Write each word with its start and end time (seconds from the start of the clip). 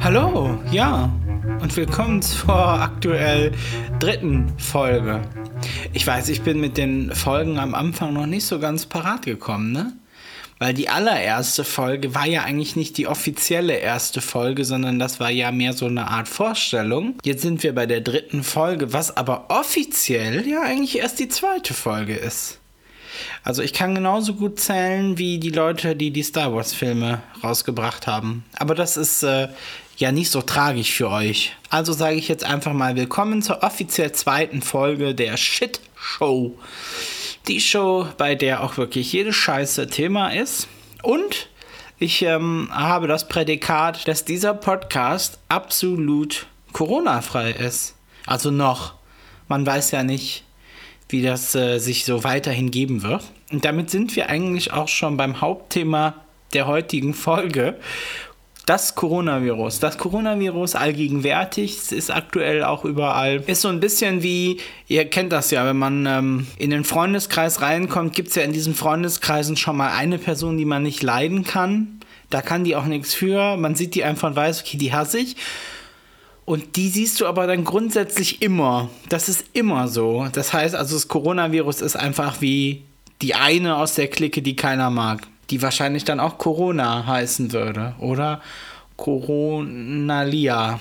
Hallo, 0.00 0.58
ja, 0.70 1.12
und 1.60 1.76
willkommen 1.76 2.22
zur 2.22 2.54
aktuell 2.54 3.52
dritten 3.98 4.52
Folge. 4.58 5.20
Ich 5.92 6.06
weiß, 6.06 6.28
ich 6.28 6.42
bin 6.42 6.60
mit 6.60 6.76
den 6.76 7.14
Folgen 7.14 7.58
am 7.58 7.74
Anfang 7.74 8.14
noch 8.14 8.26
nicht 8.26 8.46
so 8.46 8.58
ganz 8.58 8.86
parat 8.86 9.26
gekommen, 9.26 9.72
ne? 9.72 9.92
Weil 10.58 10.74
die 10.74 10.88
allererste 10.88 11.62
Folge 11.62 12.14
war 12.14 12.26
ja 12.26 12.42
eigentlich 12.42 12.74
nicht 12.74 12.96
die 12.96 13.06
offizielle 13.06 13.74
erste 13.74 14.20
Folge, 14.20 14.64
sondern 14.64 14.98
das 14.98 15.20
war 15.20 15.30
ja 15.30 15.52
mehr 15.52 15.72
so 15.72 15.86
eine 15.86 16.08
Art 16.08 16.26
Vorstellung. 16.26 17.14
Jetzt 17.24 17.42
sind 17.42 17.62
wir 17.62 17.74
bei 17.74 17.86
der 17.86 18.00
dritten 18.00 18.42
Folge, 18.42 18.92
was 18.92 19.16
aber 19.16 19.46
offiziell 19.50 20.48
ja 20.48 20.62
eigentlich 20.62 20.98
erst 20.98 21.20
die 21.20 21.28
zweite 21.28 21.74
Folge 21.74 22.14
ist. 22.14 22.58
Also 23.44 23.62
ich 23.62 23.72
kann 23.72 23.94
genauso 23.94 24.34
gut 24.34 24.60
zählen 24.60 25.18
wie 25.18 25.38
die 25.38 25.50
Leute, 25.50 25.96
die 25.96 26.10
die 26.10 26.22
Star 26.22 26.54
Wars-Filme 26.54 27.22
rausgebracht 27.42 28.06
haben. 28.06 28.44
Aber 28.58 28.74
das 28.74 28.96
ist 28.96 29.22
äh, 29.22 29.48
ja 29.96 30.12
nicht 30.12 30.30
so 30.30 30.42
tragisch 30.42 30.92
für 30.92 31.10
euch. 31.10 31.54
Also 31.70 31.92
sage 31.92 32.16
ich 32.16 32.28
jetzt 32.28 32.44
einfach 32.44 32.72
mal 32.72 32.96
willkommen 32.96 33.42
zur 33.42 33.62
offiziell 33.62 34.12
zweiten 34.12 34.62
Folge 34.62 35.14
der 35.14 35.36
Shit 35.36 35.80
Show. 35.96 36.54
Die 37.48 37.60
Show, 37.60 38.06
bei 38.16 38.34
der 38.34 38.62
auch 38.62 38.76
wirklich 38.76 39.12
jede 39.12 39.32
Scheiße 39.32 39.88
Thema 39.88 40.28
ist. 40.28 40.68
Und 41.02 41.48
ich 41.98 42.22
ähm, 42.22 42.68
habe 42.70 43.08
das 43.08 43.26
Prädikat, 43.26 44.06
dass 44.06 44.24
dieser 44.24 44.54
Podcast 44.54 45.38
absolut 45.48 46.46
Corona-frei 46.72 47.50
ist. 47.50 47.96
Also 48.26 48.50
noch. 48.50 48.94
Man 49.48 49.66
weiß 49.66 49.90
ja 49.90 50.04
nicht, 50.04 50.44
wie 51.08 51.22
das 51.22 51.54
äh, 51.54 51.78
sich 51.78 52.04
so 52.04 52.24
weiterhin 52.24 52.70
geben 52.70 53.02
wird. 53.02 53.24
Und 53.50 53.64
damit 53.64 53.90
sind 53.90 54.14
wir 54.16 54.28
eigentlich 54.28 54.72
auch 54.72 54.88
schon 54.88 55.16
beim 55.16 55.40
Hauptthema 55.40 56.14
der 56.52 56.66
heutigen 56.66 57.14
Folge 57.14 57.76
das 58.68 58.94
Coronavirus. 58.94 59.80
Das 59.80 59.96
Coronavirus 59.96 60.74
allgegenwärtig, 60.74 61.90
ist 61.90 62.10
aktuell 62.10 62.62
auch 62.64 62.84
überall. 62.84 63.42
Ist 63.46 63.62
so 63.62 63.68
ein 63.68 63.80
bisschen 63.80 64.22
wie, 64.22 64.58
ihr 64.88 65.06
kennt 65.06 65.32
das 65.32 65.50
ja, 65.50 65.64
wenn 65.64 65.78
man 65.78 66.04
ähm, 66.04 66.46
in 66.58 66.68
den 66.68 66.84
Freundeskreis 66.84 67.62
reinkommt, 67.62 68.14
gibt 68.14 68.28
es 68.28 68.34
ja 68.34 68.42
in 68.42 68.52
diesen 68.52 68.74
Freundeskreisen 68.74 69.56
schon 69.56 69.78
mal 69.78 69.92
eine 69.92 70.18
Person, 70.18 70.58
die 70.58 70.66
man 70.66 70.82
nicht 70.82 71.02
leiden 71.02 71.44
kann. 71.44 72.00
Da 72.28 72.42
kann 72.42 72.64
die 72.64 72.76
auch 72.76 72.84
nichts 72.84 73.14
für. 73.14 73.56
Man 73.56 73.74
sieht 73.74 73.94
die 73.94 74.04
einfach 74.04 74.28
und 74.28 74.36
weiß, 74.36 74.60
okay, 74.60 74.76
die 74.76 74.92
hasse 74.92 75.20
ich. 75.20 75.36
Und 76.48 76.76
die 76.76 76.88
siehst 76.88 77.20
du 77.20 77.26
aber 77.26 77.46
dann 77.46 77.64
grundsätzlich 77.64 78.40
immer. 78.40 78.88
Das 79.08 79.28
ist 79.28 79.44
immer 79.52 79.88
so. 79.88 80.26
Das 80.32 80.52
heißt 80.52 80.74
also, 80.74 80.96
das 80.96 81.08
Coronavirus 81.08 81.82
ist 81.82 81.96
einfach 81.96 82.40
wie 82.40 82.82
die 83.20 83.34
eine 83.34 83.76
aus 83.76 83.94
der 83.94 84.08
Clique, 84.08 84.42
die 84.42 84.56
keiner 84.56 84.90
mag 84.90 85.26
die 85.50 85.62
wahrscheinlich 85.62 86.04
dann 86.04 86.20
auch 86.20 86.38
Corona 86.38 87.06
heißen 87.06 87.52
würde. 87.52 87.94
Oder 87.98 88.40
Coronalia. 88.96 90.80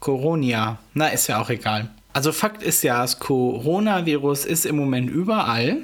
Coronia. 0.00 0.78
Na, 0.94 1.08
ist 1.08 1.28
ja 1.28 1.40
auch 1.40 1.48
egal. 1.48 1.90
Also 2.12 2.32
Fakt 2.32 2.62
ist 2.62 2.82
ja, 2.82 3.00
das 3.00 3.18
Coronavirus 3.20 4.44
ist 4.44 4.66
im 4.66 4.76
Moment 4.76 5.10
überall. 5.10 5.78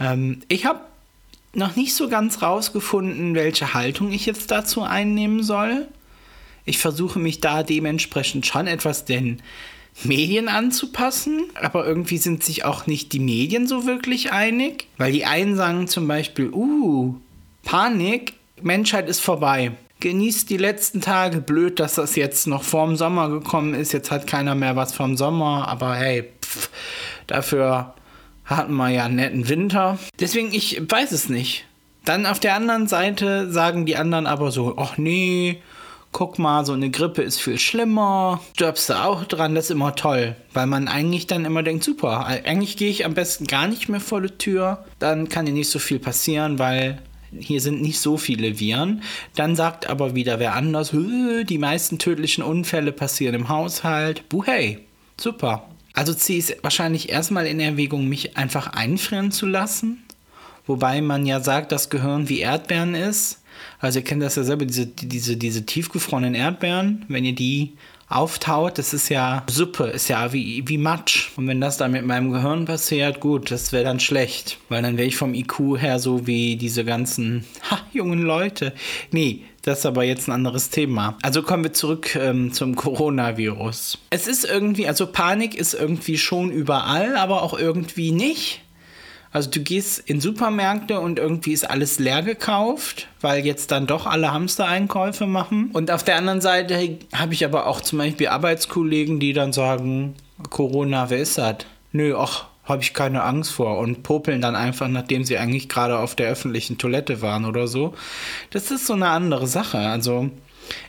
Ähm, 0.00 0.40
ich 0.48 0.64
habe 0.64 0.80
noch 1.52 1.76
nicht 1.76 1.94
so 1.94 2.08
ganz 2.08 2.40
rausgefunden, 2.40 3.34
welche 3.34 3.74
Haltung 3.74 4.12
ich 4.12 4.24
jetzt 4.24 4.50
dazu 4.50 4.82
einnehmen 4.82 5.42
soll. 5.42 5.88
Ich 6.68 6.78
versuche 6.78 7.18
mich 7.18 7.40
da 7.40 7.62
dementsprechend 7.62 8.46
schon 8.46 8.66
etwas 8.66 9.06
den 9.06 9.40
Medien 10.04 10.48
anzupassen, 10.48 11.44
aber 11.54 11.86
irgendwie 11.86 12.18
sind 12.18 12.44
sich 12.44 12.64
auch 12.64 12.86
nicht 12.86 13.12
die 13.12 13.20
Medien 13.20 13.66
so 13.66 13.86
wirklich 13.86 14.32
einig, 14.32 14.86
weil 14.98 15.10
die 15.10 15.24
einen 15.24 15.56
sagen 15.56 15.88
zum 15.88 16.06
Beispiel, 16.06 16.50
uh, 16.52 17.16
Panik, 17.64 18.34
Menschheit 18.60 19.08
ist 19.08 19.20
vorbei. 19.20 19.72
Genießt 20.00 20.50
die 20.50 20.58
letzten 20.58 21.00
Tage. 21.00 21.40
Blöd, 21.40 21.80
dass 21.80 21.94
das 21.94 22.14
jetzt 22.16 22.46
noch 22.46 22.62
vorm 22.62 22.96
Sommer 22.96 23.30
gekommen 23.30 23.74
ist. 23.74 23.92
Jetzt 23.92 24.10
hat 24.10 24.26
keiner 24.26 24.54
mehr 24.54 24.76
was 24.76 24.94
vom 24.94 25.16
Sommer, 25.16 25.66
aber 25.68 25.96
hey, 25.96 26.28
pff, 26.44 26.70
dafür 27.26 27.94
hatten 28.44 28.74
wir 28.74 28.90
ja 28.90 29.06
einen 29.06 29.16
netten 29.16 29.48
Winter. 29.48 29.98
Deswegen, 30.20 30.52
ich 30.52 30.80
weiß 30.86 31.12
es 31.12 31.28
nicht. 31.28 31.64
Dann 32.04 32.26
auf 32.26 32.40
der 32.40 32.54
anderen 32.54 32.86
Seite 32.86 33.50
sagen 33.50 33.86
die 33.86 33.96
anderen 33.96 34.26
aber 34.26 34.50
so, 34.50 34.76
ach 34.78 34.98
nee, 34.98 35.60
guck 36.12 36.38
mal, 36.38 36.64
so 36.64 36.72
eine 36.72 36.90
Grippe 36.90 37.22
ist 37.22 37.40
viel 37.40 37.58
schlimmer, 37.58 38.40
stirbst 38.54 38.90
du 38.90 38.94
auch 38.94 39.24
dran, 39.24 39.54
das 39.54 39.66
ist 39.66 39.70
immer 39.70 39.94
toll, 39.94 40.36
weil 40.52 40.66
man 40.66 40.88
eigentlich 40.88 41.26
dann 41.26 41.44
immer 41.44 41.62
denkt, 41.62 41.84
super, 41.84 42.26
eigentlich 42.26 42.76
gehe 42.76 42.90
ich 42.90 43.04
am 43.04 43.14
besten 43.14 43.46
gar 43.46 43.68
nicht 43.68 43.88
mehr 43.88 44.00
vor 44.00 44.20
die 44.20 44.30
Tür, 44.30 44.84
dann 44.98 45.28
kann 45.28 45.46
dir 45.46 45.52
nicht 45.52 45.70
so 45.70 45.78
viel 45.78 45.98
passieren, 45.98 46.58
weil 46.58 47.02
hier 47.38 47.60
sind 47.60 47.82
nicht 47.82 48.00
so 48.00 48.16
viele 48.16 48.58
Viren. 48.58 49.02
Dann 49.34 49.54
sagt 49.54 49.88
aber 49.88 50.14
wieder 50.14 50.38
wer 50.38 50.54
anders, 50.54 50.92
die 50.92 51.58
meisten 51.58 51.98
tödlichen 51.98 52.42
Unfälle 52.42 52.92
passieren 52.92 53.34
im 53.34 53.48
Haushalt. 53.48 54.28
Buhey, 54.28 54.78
super. 55.20 55.68
Also 55.92 56.14
ziehe 56.14 56.38
ich 56.38 56.50
es 56.50 56.56
wahrscheinlich 56.62 57.10
erstmal 57.10 57.46
in 57.46 57.60
Erwägung, 57.60 58.08
mich 58.08 58.36
einfach 58.36 58.68
einfrieren 58.68 59.30
zu 59.30 59.46
lassen. 59.46 60.04
Wobei 60.68 61.00
man 61.00 61.26
ja 61.26 61.40
sagt, 61.40 61.72
dass 61.72 61.90
Gehirn 61.90 62.28
wie 62.28 62.40
Erdbeeren 62.40 62.94
ist. 62.94 63.42
Also 63.80 63.98
ihr 63.98 64.04
kennt 64.04 64.22
das 64.22 64.36
ja 64.36 64.44
selber, 64.44 64.66
diese, 64.66 64.86
diese, 64.86 65.36
diese 65.36 65.66
tiefgefrorenen 65.66 66.34
Erdbeeren, 66.36 67.04
wenn 67.08 67.24
ihr 67.24 67.34
die 67.34 67.72
auftaut, 68.08 68.78
das 68.78 68.94
ist 68.94 69.08
ja 69.10 69.44
Suppe, 69.50 69.84
ist 69.84 70.08
ja 70.08 70.32
wie, 70.32 70.66
wie 70.66 70.78
Matsch. 70.78 71.30
Und 71.36 71.46
wenn 71.46 71.60
das 71.60 71.76
dann 71.76 71.92
mit 71.92 72.06
meinem 72.06 72.32
Gehirn 72.32 72.64
passiert, 72.64 73.20
gut, 73.20 73.50
das 73.50 73.72
wäre 73.72 73.84
dann 73.84 74.00
schlecht. 74.00 74.58
Weil 74.68 74.82
dann 74.82 74.96
wäre 74.96 75.08
ich 75.08 75.16
vom 75.16 75.34
IQ 75.34 75.78
her 75.78 75.98
so 75.98 76.26
wie 76.26 76.56
diese 76.56 76.84
ganzen 76.84 77.44
ha, 77.70 77.80
jungen 77.92 78.22
Leute. 78.22 78.72
Nee, 79.10 79.42
das 79.62 79.80
ist 79.80 79.86
aber 79.86 80.04
jetzt 80.04 80.28
ein 80.28 80.32
anderes 80.32 80.70
Thema. 80.70 81.18
Also 81.22 81.42
kommen 81.42 81.64
wir 81.64 81.72
zurück 81.74 82.14
ähm, 82.14 82.52
zum 82.52 82.74
Coronavirus. 82.76 83.98
Es 84.10 84.26
ist 84.26 84.44
irgendwie, 84.44 84.88
also 84.88 85.06
Panik 85.06 85.54
ist 85.54 85.74
irgendwie 85.74 86.16
schon 86.16 86.50
überall, 86.50 87.16
aber 87.16 87.42
auch 87.42 87.58
irgendwie 87.58 88.12
nicht. 88.12 88.62
Also 89.32 89.50
du 89.50 89.60
gehst 89.60 89.98
in 90.08 90.20
Supermärkte 90.20 91.00
und 91.00 91.18
irgendwie 91.18 91.52
ist 91.52 91.68
alles 91.68 91.98
leer 91.98 92.22
gekauft, 92.22 93.08
weil 93.20 93.44
jetzt 93.44 93.70
dann 93.70 93.86
doch 93.86 94.06
alle 94.06 94.32
Hamstereinkäufe 94.32 95.26
machen. 95.26 95.70
Und 95.72 95.90
auf 95.90 96.02
der 96.02 96.16
anderen 96.16 96.40
Seite 96.40 96.98
habe 97.14 97.34
ich 97.34 97.44
aber 97.44 97.66
auch 97.66 97.80
zum 97.80 97.98
Beispiel 97.98 98.28
Arbeitskollegen, 98.28 99.20
die 99.20 99.34
dann 99.34 99.52
sagen, 99.52 100.14
Corona, 100.48 101.10
wer 101.10 101.18
ist 101.18 101.36
das? 101.36 101.56
Nö, 101.92 102.16
ach, 102.16 102.46
habe 102.64 102.82
ich 102.82 102.94
keine 102.94 103.22
Angst 103.22 103.50
vor 103.50 103.78
und 103.78 104.02
popeln 104.02 104.40
dann 104.40 104.54
einfach, 104.54 104.88
nachdem 104.88 105.24
sie 105.24 105.38
eigentlich 105.38 105.68
gerade 105.68 105.98
auf 105.98 106.14
der 106.14 106.28
öffentlichen 106.30 106.78
Toilette 106.78 107.22
waren 107.22 107.44
oder 107.44 107.66
so. 107.66 107.94
Das 108.50 108.70
ist 108.70 108.86
so 108.86 108.92
eine 108.92 109.08
andere 109.08 109.46
Sache. 109.46 109.78
Also 109.78 110.30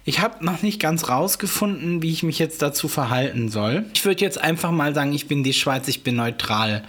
ich 0.04 0.20
habe 0.20 0.46
noch 0.46 0.62
nicht 0.62 0.80
ganz 0.80 1.08
rausgefunden, 1.08 2.02
wie 2.02 2.12
ich 2.12 2.24
mich 2.24 2.38
jetzt 2.38 2.62
dazu 2.62 2.88
verhalten 2.88 3.50
soll. 3.50 3.86
Ich 3.94 4.04
würde 4.06 4.22
jetzt 4.22 4.42
einfach 4.42 4.72
mal 4.72 4.94
sagen, 4.94 5.14
ich 5.14 5.28
bin 5.28 5.44
die 5.44 5.54
Schweiz, 5.54 5.88
ich 5.88 6.04
bin 6.04 6.18
neutral. 6.18 6.84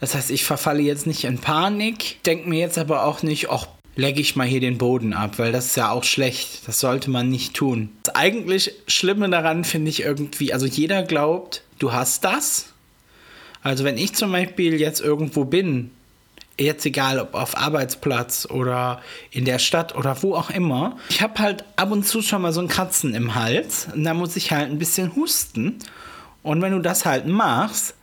Das 0.00 0.14
heißt, 0.14 0.30
ich 0.30 0.44
verfalle 0.44 0.82
jetzt 0.82 1.06
nicht 1.06 1.24
in 1.24 1.38
Panik, 1.38 2.22
denke 2.24 2.48
mir 2.48 2.58
jetzt 2.58 2.78
aber 2.78 3.04
auch 3.04 3.22
nicht, 3.22 3.50
ach, 3.50 3.66
legge 3.96 4.20
ich 4.20 4.34
mal 4.34 4.46
hier 4.46 4.60
den 4.60 4.78
Boden 4.78 5.12
ab, 5.12 5.38
weil 5.38 5.52
das 5.52 5.66
ist 5.66 5.76
ja 5.76 5.90
auch 5.90 6.04
schlecht. 6.04 6.66
Das 6.66 6.80
sollte 6.80 7.10
man 7.10 7.28
nicht 7.28 7.54
tun. 7.54 7.90
Das 8.02 8.14
eigentlich 8.14 8.72
Schlimme 8.86 9.28
daran 9.28 9.64
finde 9.64 9.90
ich 9.90 10.02
irgendwie, 10.02 10.52
also 10.52 10.66
jeder 10.66 11.02
glaubt, 11.02 11.62
du 11.78 11.92
hast 11.92 12.24
das. 12.24 12.72
Also 13.62 13.84
wenn 13.84 13.98
ich 13.98 14.14
zum 14.14 14.32
Beispiel 14.32 14.80
jetzt 14.80 15.00
irgendwo 15.00 15.44
bin, 15.44 15.90
jetzt 16.58 16.86
egal 16.86 17.18
ob 17.18 17.34
auf 17.34 17.56
Arbeitsplatz 17.56 18.46
oder 18.50 19.02
in 19.30 19.44
der 19.44 19.58
Stadt 19.58 19.94
oder 19.94 20.22
wo 20.22 20.34
auch 20.34 20.50
immer, 20.50 20.96
ich 21.08 21.20
habe 21.20 21.38
halt 21.38 21.64
ab 21.76 21.90
und 21.90 22.06
zu 22.06 22.22
schon 22.22 22.42
mal 22.42 22.52
so 22.52 22.60
ein 22.60 22.68
Kratzen 22.68 23.14
im 23.14 23.34
Hals 23.34 23.88
und 23.94 24.04
da 24.04 24.14
muss 24.14 24.36
ich 24.36 24.50
halt 24.52 24.70
ein 24.70 24.78
bisschen 24.78 25.14
husten. 25.14 25.78
Und 26.42 26.62
wenn 26.62 26.72
du 26.72 26.80
das 26.80 27.04
halt 27.04 27.26
machst, 27.26 27.94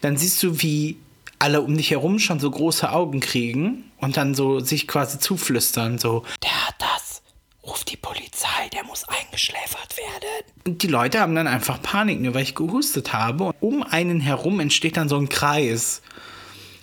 dann 0.00 0.16
siehst 0.16 0.42
du, 0.42 0.60
wie 0.60 0.96
alle 1.38 1.60
um 1.62 1.76
dich 1.76 1.90
herum 1.90 2.18
schon 2.18 2.40
so 2.40 2.50
große 2.50 2.90
Augen 2.90 3.20
kriegen 3.20 3.90
und 3.98 4.16
dann 4.16 4.34
so 4.34 4.60
sich 4.60 4.86
quasi 4.86 5.18
zuflüstern, 5.18 5.98
so, 5.98 6.24
der 6.42 6.66
hat 6.66 6.74
das, 6.78 7.22
ruf 7.64 7.84
die 7.84 7.96
Polizei, 7.96 8.68
der 8.72 8.84
muss 8.84 9.04
eingeschläfert 9.08 9.96
werden. 9.96 10.52
Und 10.66 10.82
die 10.82 10.88
Leute 10.88 11.20
haben 11.20 11.34
dann 11.34 11.46
einfach 11.46 11.80
Panik, 11.82 12.20
nur 12.20 12.34
weil 12.34 12.42
ich 12.42 12.54
gehustet 12.54 13.12
habe. 13.12 13.44
Und 13.44 13.54
um 13.60 13.82
einen 13.82 14.20
herum 14.20 14.60
entsteht 14.60 14.96
dann 14.96 15.08
so 15.08 15.16
ein 15.16 15.28
Kreis. 15.28 16.02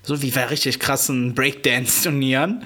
So 0.04 0.22
wie 0.22 0.32
bei 0.32 0.46
richtig 0.46 0.80
krassen 0.80 1.34
Breakdance-Turnieren. 1.34 2.66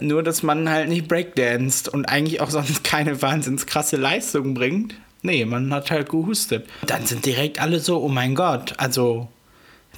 Nur, 0.00 0.22
dass 0.22 0.42
man 0.42 0.68
halt 0.68 0.88
nicht 0.88 1.08
breakdanced 1.08 1.88
und 1.88 2.06
eigentlich 2.06 2.40
auch 2.40 2.50
sonst 2.50 2.82
keine 2.84 3.20
wahnsinns 3.22 3.66
krasse 3.66 3.96
Leistung 3.96 4.54
bringt. 4.54 4.94
Nee, 5.22 5.44
man 5.44 5.72
hat 5.72 5.90
halt 5.90 6.10
gehustet. 6.10 6.66
Dann 6.86 7.06
sind 7.06 7.24
direkt 7.24 7.60
alle 7.60 7.80
so, 7.80 8.02
oh 8.02 8.08
mein 8.08 8.34
Gott, 8.34 8.74
also 8.78 9.28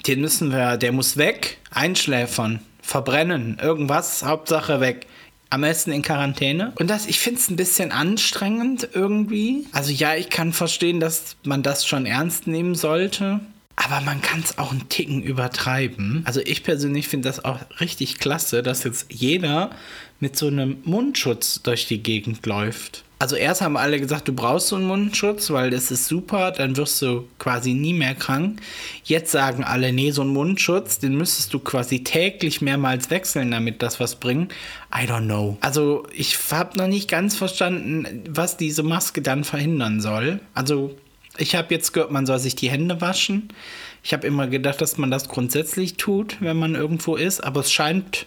den 0.06 0.20
müssen 0.20 0.52
wir, 0.52 0.76
der 0.76 0.92
muss 0.92 1.16
weg, 1.16 1.58
einschläfern, 1.70 2.60
verbrennen, 2.80 3.58
irgendwas, 3.60 4.22
Hauptsache 4.22 4.80
weg. 4.80 5.06
Am 5.48 5.60
besten 5.60 5.92
in 5.92 6.02
Quarantäne. 6.02 6.72
Und 6.76 6.90
das, 6.90 7.06
ich 7.06 7.20
finde 7.20 7.40
es 7.40 7.48
ein 7.48 7.56
bisschen 7.56 7.92
anstrengend 7.92 8.88
irgendwie. 8.94 9.64
Also 9.70 9.92
ja, 9.92 10.16
ich 10.16 10.28
kann 10.28 10.52
verstehen, 10.52 10.98
dass 10.98 11.36
man 11.44 11.62
das 11.62 11.86
schon 11.86 12.04
ernst 12.04 12.48
nehmen 12.48 12.74
sollte. 12.74 13.40
Aber 13.76 14.00
man 14.00 14.22
kann 14.22 14.40
es 14.40 14.58
auch 14.58 14.72
einen 14.72 14.88
Ticken 14.88 15.22
übertreiben. 15.22 16.22
Also 16.24 16.40
ich 16.40 16.64
persönlich 16.64 17.08
finde 17.08 17.28
das 17.28 17.44
auch 17.44 17.60
richtig 17.78 18.18
klasse, 18.18 18.62
dass 18.62 18.82
jetzt 18.84 19.12
jeder 19.12 19.70
mit 20.18 20.36
so 20.36 20.48
einem 20.48 20.78
Mundschutz 20.84 21.62
durch 21.62 21.86
die 21.86 22.02
Gegend 22.02 22.44
läuft. 22.46 23.04
Also 23.18 23.34
erst 23.34 23.62
haben 23.62 23.78
alle 23.78 23.98
gesagt, 23.98 24.28
du 24.28 24.34
brauchst 24.34 24.68
so 24.68 24.76
einen 24.76 24.86
Mundschutz, 24.86 25.50
weil 25.50 25.70
das 25.70 25.90
ist 25.90 26.06
super, 26.06 26.50
dann 26.50 26.76
wirst 26.76 27.00
du 27.00 27.26
quasi 27.38 27.72
nie 27.72 27.94
mehr 27.94 28.14
krank. 28.14 28.60
Jetzt 29.04 29.32
sagen 29.32 29.64
alle, 29.64 29.90
nee, 29.90 30.10
so 30.10 30.20
einen 30.20 30.34
Mundschutz, 30.34 30.98
den 30.98 31.16
müsstest 31.16 31.54
du 31.54 31.58
quasi 31.58 32.04
täglich 32.04 32.60
mehrmals 32.60 33.08
wechseln, 33.08 33.50
damit 33.50 33.80
das 33.80 34.00
was 34.00 34.16
bringt. 34.16 34.52
I 34.94 35.06
don't 35.06 35.24
know. 35.24 35.56
Also 35.62 36.06
ich 36.12 36.36
habe 36.50 36.76
noch 36.76 36.88
nicht 36.88 37.08
ganz 37.08 37.36
verstanden, 37.36 38.24
was 38.28 38.58
diese 38.58 38.82
Maske 38.82 39.22
dann 39.22 39.44
verhindern 39.44 40.02
soll. 40.02 40.40
Also 40.52 40.94
ich 41.38 41.54
habe 41.54 41.72
jetzt 41.72 41.92
gehört, 41.92 42.10
man 42.10 42.26
soll 42.26 42.38
sich 42.38 42.54
die 42.54 42.70
Hände 42.70 43.00
waschen. 43.00 43.48
Ich 44.02 44.12
habe 44.12 44.26
immer 44.26 44.46
gedacht, 44.46 44.82
dass 44.82 44.98
man 44.98 45.10
das 45.10 45.28
grundsätzlich 45.28 45.96
tut, 45.96 46.36
wenn 46.40 46.58
man 46.58 46.74
irgendwo 46.74 47.16
ist, 47.16 47.42
aber 47.42 47.60
es 47.60 47.72
scheint 47.72 48.26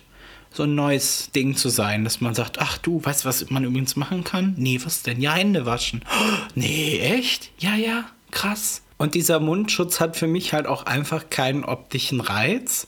so 0.51 0.63
ein 0.63 0.75
neues 0.75 1.29
Ding 1.31 1.55
zu 1.55 1.69
sein, 1.69 2.03
dass 2.03 2.21
man 2.21 2.33
sagt, 2.33 2.59
ach 2.59 2.77
du, 2.79 3.03
weißt 3.03 3.23
du, 3.23 3.29
was 3.29 3.49
man 3.49 3.63
übrigens 3.63 3.95
machen 3.95 4.23
kann? 4.23 4.55
Nee, 4.57 4.79
was 4.83 5.03
denn? 5.03 5.21
Ja, 5.21 5.33
Hände 5.33 5.65
waschen. 5.65 6.03
Oh, 6.09 6.33
nee, 6.55 6.99
echt? 6.99 7.51
Ja, 7.59 7.75
ja, 7.75 8.05
krass. 8.31 8.81
Und 8.97 9.15
dieser 9.15 9.39
Mundschutz 9.39 9.99
hat 9.99 10.17
für 10.17 10.27
mich 10.27 10.53
halt 10.53 10.67
auch 10.67 10.85
einfach 10.85 11.29
keinen 11.29 11.63
optischen 11.63 12.19
Reiz. 12.19 12.87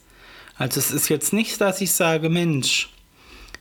Also 0.57 0.79
es 0.79 0.91
ist 0.91 1.09
jetzt 1.09 1.33
nicht, 1.33 1.61
dass 1.61 1.81
ich 1.81 1.93
sage, 1.93 2.29
Mensch, 2.29 2.89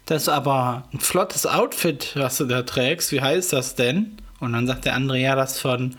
das 0.07 0.23
ist 0.23 0.29
aber 0.29 0.89
ein 0.93 0.99
flottes 0.99 1.47
Outfit, 1.47 2.13
was 2.17 2.39
du 2.39 2.47
da 2.47 2.63
trägst. 2.63 3.13
Wie 3.13 3.21
heißt 3.21 3.53
das 3.53 3.77
denn? 3.77 4.17
Und 4.41 4.55
dann 4.55 4.67
sagt 4.67 4.87
der 4.87 4.95
andere, 4.95 5.19
ja, 5.19 5.37
das 5.37 5.61
von 5.61 5.97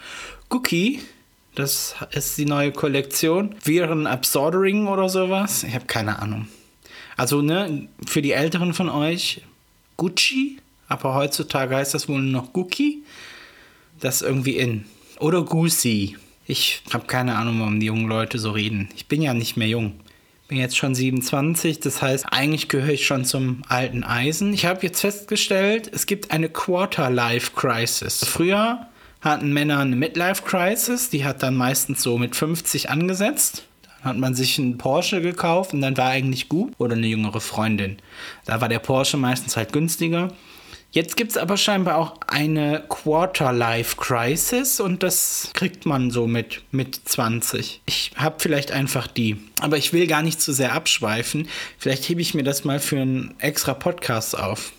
Cookie. 0.50 1.01
Das 1.56 1.95
ist 2.12 2.38
die 2.38 2.45
neue 2.45 2.71
Kollektion. 2.71 3.56
Viren 3.63 4.07
Absorbing 4.07 4.88
oder 4.88 5.07
sowas. 5.09 5.63
Ich 5.63 5.74
habe 5.74 5.86
keine 5.86 6.19
Ahnung. 6.19 6.48
Also, 7.22 7.44
ne, 7.44 7.88
für 8.08 8.24
die 8.24 8.32
Älteren 8.32 8.74
von 8.74 8.90
euch, 8.90 9.42
Gucci, 9.96 10.58
aber 10.88 11.14
heutzutage 11.14 11.76
heißt 11.76 11.94
das 11.94 12.10
wohl 12.10 12.20
noch 12.20 12.52
Gucci. 12.52 13.04
Das 14.00 14.16
ist 14.16 14.28
irgendwie 14.28 14.58
in. 14.58 14.86
Oder 15.20 15.44
Gucci. 15.44 16.18
Ich 16.48 16.82
habe 16.92 17.06
keine 17.06 17.36
Ahnung, 17.36 17.60
warum 17.60 17.80
die 17.80 17.86
jungen 17.86 18.08
Leute 18.08 18.40
so 18.40 18.50
reden. 18.50 18.90
Ich 18.96 19.06
bin 19.06 19.22
ja 19.22 19.36
nicht 19.36 19.56
mehr 19.56 19.68
jung. 19.68 20.00
Bin 20.48 20.58
jetzt 20.58 20.76
schon 20.76 20.96
27, 20.96 21.80
das 21.80 22.02
heißt, 22.02 22.26
eigentlich 22.32 22.70
gehöre 22.70 22.94
ich 22.94 23.06
schon 23.06 23.24
zum 23.24 23.62
alten 23.68 24.04
Eisen. 24.04 24.52
Ich 24.52 24.66
habe 24.66 24.82
jetzt 24.82 25.02
festgestellt, 25.02 25.92
es 25.94 26.08
gibt 26.08 26.32
eine 26.32 26.50
Quarter-Life-Crisis. 26.50 28.26
Früher 28.26 28.88
hatten 29.22 29.54
Männer 29.54 29.78
eine 29.78 29.96
Midlife-Crisis, 29.96 31.12
die 31.12 31.24
hat 31.24 31.44
dann 31.44 31.54
meistens 31.56 32.02
so 32.02 32.18
mit 32.18 32.36
50 32.36 32.90
angesetzt 32.90 33.68
hat 34.01 34.18
man 34.18 34.33
sich 34.33 34.57
einen 34.59 34.77
Porsche 34.77 35.21
gekauft 35.21 35.74
und 35.74 35.81
dann 35.81 35.98
war 35.98 36.09
eigentlich 36.09 36.50
gut. 36.50 36.74
Oder 36.77 36.95
eine 36.95 37.07
jüngere 37.07 37.42
Freundin. 37.42 37.98
Da 38.45 38.62
war 38.62 38.69
der 38.69 38.80
Porsche 38.80 39.18
meistens 39.18 39.56
halt 39.57 39.74
günstiger. 39.74 40.30
Jetzt 40.94 41.15
gibt 41.15 41.31
es 41.31 41.38
aber 41.38 41.56
scheinbar 41.56 41.98
auch 41.98 42.15
eine 42.27 42.83
Quarter-Life-Crisis 42.89 44.81
und 44.81 45.03
das 45.03 45.51
kriegt 45.53 45.86
man 45.86 46.12
so 46.12 46.27
mit, 46.27 46.63
mit 46.71 46.95
20. 47.06 47.81
Ich 47.86 48.12
habe 48.18 48.36
vielleicht 48.39 48.74
einfach 48.74 49.07
die. 49.07 49.38
Aber 49.62 49.77
ich 49.77 49.94
will 49.94 50.06
gar 50.06 50.21
nicht 50.21 50.42
zu 50.42 50.51
sehr 50.51 50.74
abschweifen. 50.74 51.48
Vielleicht 51.77 52.09
hebe 52.09 52.19
ich 52.19 52.33
mir 52.33 52.44
das 52.44 52.65
mal 52.65 52.81
für 52.81 53.00
einen 53.00 53.36
extra 53.39 53.74
Podcast 53.74 54.38
auf. 54.38 54.74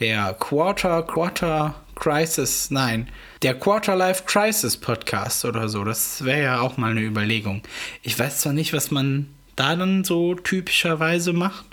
Der 0.00 0.34
Quarter, 0.34 1.02
Quarter 1.04 1.74
Crisis, 1.94 2.70
nein, 2.70 3.08
der 3.42 3.54
Quarterlife 3.54 4.24
Crisis 4.26 4.76
Podcast 4.76 5.44
oder 5.44 5.68
so. 5.68 5.84
Das 5.84 6.24
wäre 6.24 6.42
ja 6.42 6.60
auch 6.60 6.76
mal 6.76 6.90
eine 6.90 7.02
Überlegung. 7.02 7.62
Ich 8.02 8.18
weiß 8.18 8.40
zwar 8.40 8.52
nicht, 8.52 8.72
was 8.72 8.90
man 8.90 9.28
da 9.54 9.76
dann 9.76 10.02
so 10.02 10.34
typischerweise 10.34 11.32
macht. 11.32 11.64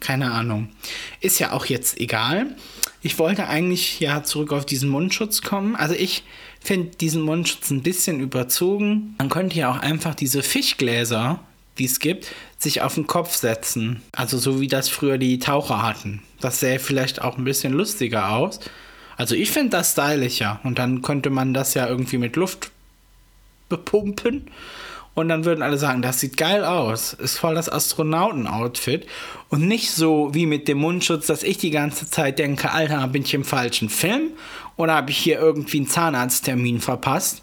Keine 0.00 0.32
Ahnung. 0.32 0.68
Ist 1.20 1.38
ja 1.38 1.52
auch 1.52 1.64
jetzt 1.64 1.98
egal. 1.98 2.56
Ich 3.00 3.18
wollte 3.18 3.48
eigentlich 3.48 4.00
ja 4.00 4.22
zurück 4.22 4.52
auf 4.52 4.66
diesen 4.66 4.90
Mundschutz 4.90 5.40
kommen. 5.40 5.74
Also 5.74 5.94
ich 5.94 6.24
finde 6.60 6.96
diesen 6.96 7.22
Mundschutz 7.22 7.70
ein 7.70 7.82
bisschen 7.82 8.20
überzogen. 8.20 9.14
Man 9.18 9.30
könnte 9.30 9.58
ja 9.58 9.70
auch 9.70 9.78
einfach 9.78 10.14
diese 10.14 10.42
Fischgläser, 10.42 11.40
die 11.78 11.86
es 11.86 11.98
gibt, 12.00 12.26
sich 12.58 12.82
auf 12.82 12.94
den 12.94 13.06
Kopf 13.06 13.34
setzen. 13.34 14.02
Also 14.12 14.38
so 14.38 14.60
wie 14.60 14.68
das 14.68 14.88
früher 14.88 15.18
die 15.18 15.38
Taucher 15.38 15.82
hatten. 15.82 16.22
Das 16.40 16.60
sähe 16.60 16.78
vielleicht 16.78 17.22
auch 17.22 17.38
ein 17.38 17.44
bisschen 17.44 17.72
lustiger 17.72 18.30
aus. 18.30 18.60
Also 19.16 19.34
ich 19.34 19.50
finde 19.50 19.70
das 19.70 19.92
stylischer. 19.92 20.60
Und 20.64 20.78
dann 20.78 21.02
könnte 21.02 21.30
man 21.30 21.54
das 21.54 21.74
ja 21.74 21.88
irgendwie 21.88 22.18
mit 22.18 22.36
Luft 22.36 22.70
bepumpen. 23.68 24.50
Und 25.14 25.28
dann 25.28 25.44
würden 25.44 25.62
alle 25.62 25.76
sagen, 25.76 26.00
das 26.00 26.20
sieht 26.20 26.36
geil 26.36 26.64
aus. 26.64 27.12
Ist 27.12 27.38
voll 27.38 27.54
das 27.54 27.68
Astronauten-Outfit. 27.68 29.06
Und 29.50 29.66
nicht 29.68 29.90
so 29.90 30.30
wie 30.32 30.46
mit 30.46 30.68
dem 30.68 30.78
Mundschutz, 30.78 31.26
dass 31.26 31.42
ich 31.42 31.58
die 31.58 31.70
ganze 31.70 32.08
Zeit 32.08 32.38
denke, 32.38 32.72
Alter, 32.72 33.06
bin 33.08 33.22
ich 33.22 33.34
im 33.34 33.44
falschen 33.44 33.90
Film? 33.90 34.30
Oder 34.76 34.94
habe 34.94 35.10
ich 35.10 35.18
hier 35.18 35.38
irgendwie 35.38 35.78
einen 35.78 35.88
Zahnarzttermin 35.88 36.80
verpasst? 36.80 37.42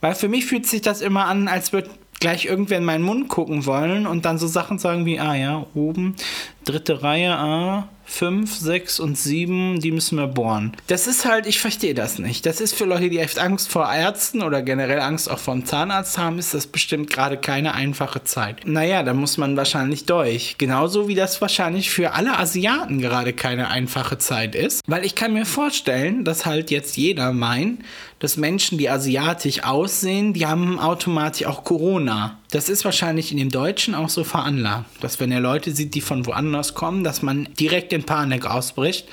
Weil 0.00 0.14
für 0.14 0.28
mich 0.28 0.46
fühlt 0.46 0.66
sich 0.66 0.82
das 0.82 1.00
immer 1.00 1.26
an, 1.26 1.48
als 1.48 1.72
würde 1.72 1.90
gleich 2.20 2.44
irgendwer 2.44 2.78
in 2.78 2.84
meinen 2.84 3.02
Mund 3.02 3.28
gucken 3.28 3.66
wollen 3.66 4.06
und 4.06 4.26
dann 4.26 4.38
so 4.38 4.46
Sachen 4.46 4.78
sagen 4.78 5.06
wie, 5.06 5.18
ah 5.18 5.34
ja, 5.34 5.66
oben, 5.74 6.16
dritte 6.64 7.02
Reihe, 7.02 7.36
ah, 7.36 7.88
5, 8.10 8.56
6 8.56 9.00
und 9.00 9.16
7, 9.16 9.80
die 9.80 9.92
müssen 9.92 10.18
wir 10.18 10.26
bohren. 10.26 10.72
Das 10.88 11.06
ist 11.06 11.24
halt, 11.24 11.46
ich 11.46 11.60
verstehe 11.60 11.94
das 11.94 12.18
nicht. 12.18 12.44
Das 12.44 12.60
ist 12.60 12.74
für 12.74 12.84
Leute, 12.84 13.08
die 13.08 13.18
echt 13.18 13.38
Angst 13.38 13.70
vor 13.70 13.90
Ärzten 13.90 14.42
oder 14.42 14.62
generell 14.62 14.98
Angst 14.98 15.30
auch 15.30 15.38
vor 15.38 15.54
dem 15.54 15.64
Zahnarzt 15.64 16.18
haben, 16.18 16.38
ist 16.38 16.52
das 16.52 16.66
bestimmt 16.66 17.08
gerade 17.08 17.36
keine 17.36 17.72
einfache 17.74 18.24
Zeit. 18.24 18.66
Naja, 18.66 19.04
da 19.04 19.14
muss 19.14 19.38
man 19.38 19.56
wahrscheinlich 19.56 20.06
durch. 20.06 20.56
Genauso 20.58 21.06
wie 21.06 21.14
das 21.14 21.40
wahrscheinlich 21.40 21.90
für 21.90 22.12
alle 22.12 22.36
Asiaten 22.36 23.00
gerade 23.00 23.32
keine 23.32 23.68
einfache 23.68 24.18
Zeit 24.18 24.56
ist. 24.56 24.82
Weil 24.86 25.04
ich 25.04 25.14
kann 25.14 25.32
mir 25.32 25.46
vorstellen, 25.46 26.24
dass 26.24 26.46
halt 26.46 26.72
jetzt 26.72 26.96
jeder 26.96 27.32
meint, 27.32 27.82
dass 28.18 28.36
Menschen, 28.36 28.76
die 28.76 28.90
asiatisch 28.90 29.62
aussehen, 29.62 30.34
die 30.34 30.46
haben 30.46 30.80
automatisch 30.80 31.46
auch 31.46 31.62
Corona. 31.62 32.39
Das 32.50 32.68
ist 32.68 32.84
wahrscheinlich 32.84 33.30
in 33.30 33.38
dem 33.38 33.50
Deutschen 33.50 33.94
auch 33.94 34.08
so 34.08 34.24
veranlagt, 34.24 34.86
dass 35.00 35.20
wenn 35.20 35.30
er 35.30 35.40
Leute 35.40 35.72
sieht, 35.72 35.94
die 35.94 36.00
von 36.00 36.26
woanders 36.26 36.74
kommen, 36.74 37.04
dass 37.04 37.22
man 37.22 37.48
direkt 37.58 37.92
in 37.92 38.02
Panik 38.04 38.44
ausbricht, 38.44 39.06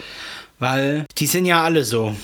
weil 0.60 1.06
die 1.18 1.28
sind 1.28 1.46
ja 1.46 1.64
alle 1.64 1.84
so. 1.84 2.16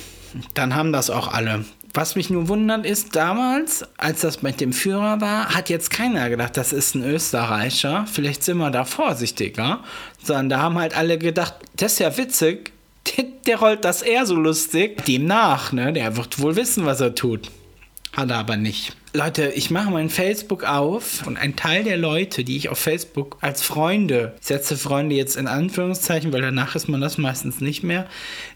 Dann 0.56 0.76
haben 0.76 0.92
das 0.92 1.12
auch 1.12 1.28
alle. 1.28 1.66
Was 1.96 2.16
mich 2.16 2.32
nur 2.32 2.48
wundert 2.48 2.88
ist, 2.88 3.16
damals, 3.16 3.86
als 3.98 4.22
das 4.22 4.42
mit 4.42 4.60
dem 4.60 4.74
Führer 4.74 5.22
war, 5.22 5.54
hat 5.54 5.70
jetzt 5.70 5.92
keiner 5.92 6.28
gedacht, 6.32 6.58
das 6.58 6.74
ist 6.74 6.96
ein 6.96 7.04
Österreicher. 7.04 8.08
Vielleicht 8.12 8.42
sind 8.42 8.58
wir 8.58 8.72
da 8.72 8.84
vorsichtiger. 8.84 9.84
Sondern 10.24 10.50
da 10.50 10.60
haben 10.60 10.80
halt 10.80 10.98
alle 10.98 11.20
gedacht, 11.20 11.54
das 11.78 11.94
ist 11.94 12.00
ja 12.00 12.18
witzig, 12.18 12.72
der, 13.06 13.26
der 13.46 13.60
rollt 13.60 13.86
das 13.86 14.02
eher 14.02 14.26
so 14.26 14.34
lustig. 14.34 15.06
Demnach, 15.06 15.72
ne? 15.72 15.94
Der 15.94 16.18
wird 16.18 16.40
wohl 16.40 16.56
wissen, 16.56 16.86
was 16.86 17.00
er 17.00 17.14
tut. 17.14 17.52
Hat 18.14 18.32
er 18.32 18.38
aber 18.38 18.58
nicht. 18.58 18.96
Leute, 19.16 19.50
ich 19.50 19.70
mache 19.70 19.92
mein 19.92 20.10
Facebook 20.10 20.64
auf 20.64 21.28
und 21.28 21.38
ein 21.38 21.56
Teil 21.56 21.84
der 21.84 21.98
Leute, 21.98 22.44
die 22.44 22.58
ich 22.58 22.70
auf 22.70 22.80
Facebook 22.80 23.38
als 23.42 23.62
Freunde, 23.62 24.34
ich 24.42 24.48
setze 24.48 24.76
Freunde 24.76 25.14
jetzt 25.14 25.36
in 25.36 25.46
Anführungszeichen, 25.46 26.34
weil 26.34 26.42
danach 26.42 26.76
ist 26.76 26.88
man 26.90 27.00
das 27.00 27.20
meistens 27.20 27.62
nicht 27.62 27.84
mehr, 27.84 28.08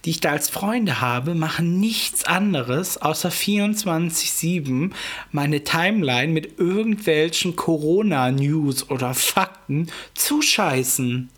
die 0.03 0.09
ich 0.09 0.19
da 0.19 0.31
als 0.31 0.49
Freunde 0.49 0.99
habe, 0.99 1.35
machen 1.35 1.79
nichts 1.79 2.23
anderes 2.23 2.99
außer 2.99 3.29
24-7 3.29 4.93
meine 5.31 5.63
Timeline 5.63 6.33
mit 6.33 6.57
irgendwelchen 6.57 7.55
Corona-News 7.55 8.89
oder 8.89 9.13
Fakten 9.13 9.91
zuscheißen. 10.15 11.29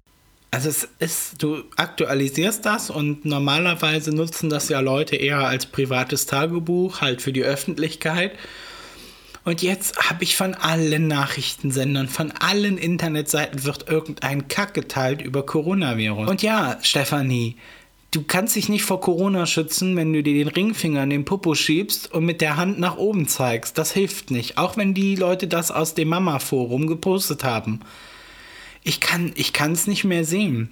Also 0.52 0.70
es 0.70 0.88
ist, 1.00 1.44
du 1.44 1.64
aktualisierst 1.76 2.66
das 2.66 2.90
und 2.90 3.26
normalerweise 3.26 4.16
nutzen 4.16 4.50
das 4.50 4.70
ja 4.70 4.80
Leute 4.80 5.18
eher 5.18 5.40
als 5.40 5.66
privates 5.66 6.26
Tagebuch, 6.26 7.02
halt 7.02 7.22
für 7.22 7.34
die 7.34 7.44
Öffentlichkeit. 7.44 8.32
Und 9.46 9.62
jetzt 9.62 9.98
habe 10.10 10.24
ich 10.24 10.36
von 10.36 10.54
allen 10.54 11.08
Nachrichtensendern, 11.08 12.08
von 12.08 12.32
allen 12.40 12.78
Internetseiten 12.78 13.64
wird 13.64 13.90
irgendein 13.90 14.48
Kack 14.48 14.74
geteilt 14.74 15.22
über 15.22 15.46
Coronavirus. 15.46 16.30
Und 16.30 16.42
ja, 16.42 16.78
Stefanie, 16.82 17.56
du 18.12 18.24
kannst 18.24 18.56
dich 18.56 18.70
nicht 18.70 18.84
vor 18.84 19.02
Corona 19.02 19.46
schützen, 19.46 19.96
wenn 19.96 20.14
du 20.14 20.22
dir 20.22 20.34
den 20.34 20.50
Ringfinger 20.50 21.04
in 21.04 21.10
den 21.10 21.26
Popo 21.26 21.56
schiebst 21.56 22.12
und 22.12 22.26
mit 22.26 22.42
der 22.42 22.58
Hand 22.58 22.80
nach 22.80 22.98
oben 22.98 23.28
zeigst. 23.28 23.78
Das 23.78 23.92
hilft 23.92 24.30
nicht. 24.30 24.58
Auch 24.58 24.78
wenn 24.78 24.94
die 24.94 25.16
Leute 25.16 25.48
das 25.48 25.72
aus 25.72 25.94
dem 25.94 26.10
Mama-Forum 26.10 26.88
gepostet 26.88 27.44
haben. 27.44 27.80
Ich 28.84 29.00
kann 29.00 29.34
es 29.72 29.88
nicht 29.88 30.04
mehr 30.04 30.26
sehen. 30.26 30.70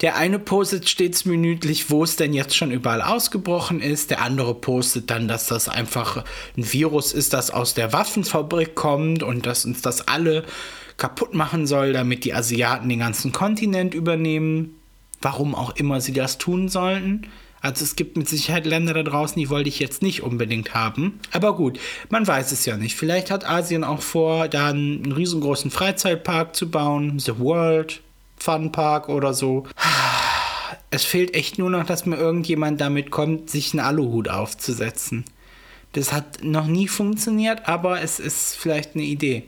Der 0.00 0.16
eine 0.16 0.38
postet 0.38 0.88
stets 0.88 1.24
minütlich, 1.24 1.90
wo 1.90 2.02
es 2.02 2.16
denn 2.16 2.32
jetzt 2.32 2.56
schon 2.56 2.72
überall 2.72 3.00
ausgebrochen 3.00 3.80
ist. 3.80 4.10
Der 4.10 4.22
andere 4.22 4.54
postet 4.54 5.10
dann, 5.10 5.28
dass 5.28 5.46
das 5.46 5.68
einfach 5.68 6.24
ein 6.56 6.72
Virus 6.72 7.12
ist, 7.12 7.32
das 7.32 7.50
aus 7.50 7.74
der 7.74 7.92
Waffenfabrik 7.92 8.74
kommt 8.74 9.22
und 9.22 9.46
dass 9.46 9.64
uns 9.64 9.82
das 9.82 10.08
alle 10.08 10.44
kaputt 10.96 11.34
machen 11.34 11.66
soll, 11.66 11.92
damit 11.92 12.24
die 12.24 12.34
Asiaten 12.34 12.88
den 12.88 12.98
ganzen 12.98 13.32
Kontinent 13.32 13.94
übernehmen. 13.94 14.76
Warum 15.22 15.54
auch 15.54 15.76
immer 15.76 16.00
sie 16.00 16.12
das 16.12 16.38
tun 16.38 16.68
sollten. 16.68 17.28
Also 17.64 17.82
es 17.82 17.96
gibt 17.96 18.18
mit 18.18 18.28
Sicherheit 18.28 18.66
Länder 18.66 18.92
da 18.92 19.02
draußen, 19.02 19.40
die 19.40 19.48
wollte 19.48 19.70
ich 19.70 19.78
jetzt 19.78 20.02
nicht 20.02 20.22
unbedingt 20.22 20.74
haben. 20.74 21.18
Aber 21.32 21.56
gut, 21.56 21.80
man 22.10 22.26
weiß 22.26 22.52
es 22.52 22.66
ja 22.66 22.76
nicht. 22.76 22.94
Vielleicht 22.94 23.30
hat 23.30 23.48
Asien 23.48 23.84
auch 23.84 24.02
vor, 24.02 24.48
da 24.48 24.66
einen 24.66 25.10
riesengroßen 25.10 25.70
Freizeitpark 25.70 26.54
zu 26.54 26.70
bauen. 26.70 27.18
The 27.18 27.38
World 27.38 28.02
Fun 28.44 28.72
Park 28.72 29.08
oder 29.08 29.32
so. 29.32 29.64
Es 30.90 31.02
fehlt 31.02 31.34
echt 31.34 31.58
nur 31.58 31.70
noch, 31.70 31.86
dass 31.86 32.04
mir 32.04 32.16
irgendjemand 32.16 32.78
damit 32.78 33.10
kommt, 33.10 33.48
sich 33.48 33.72
einen 33.72 33.80
Aluhut 33.80 34.28
aufzusetzen. 34.28 35.24
Das 35.92 36.12
hat 36.12 36.44
noch 36.44 36.66
nie 36.66 36.86
funktioniert, 36.86 37.66
aber 37.68 38.02
es 38.02 38.20
ist 38.20 38.54
vielleicht 38.54 38.96
eine 38.96 39.04
Idee. 39.04 39.44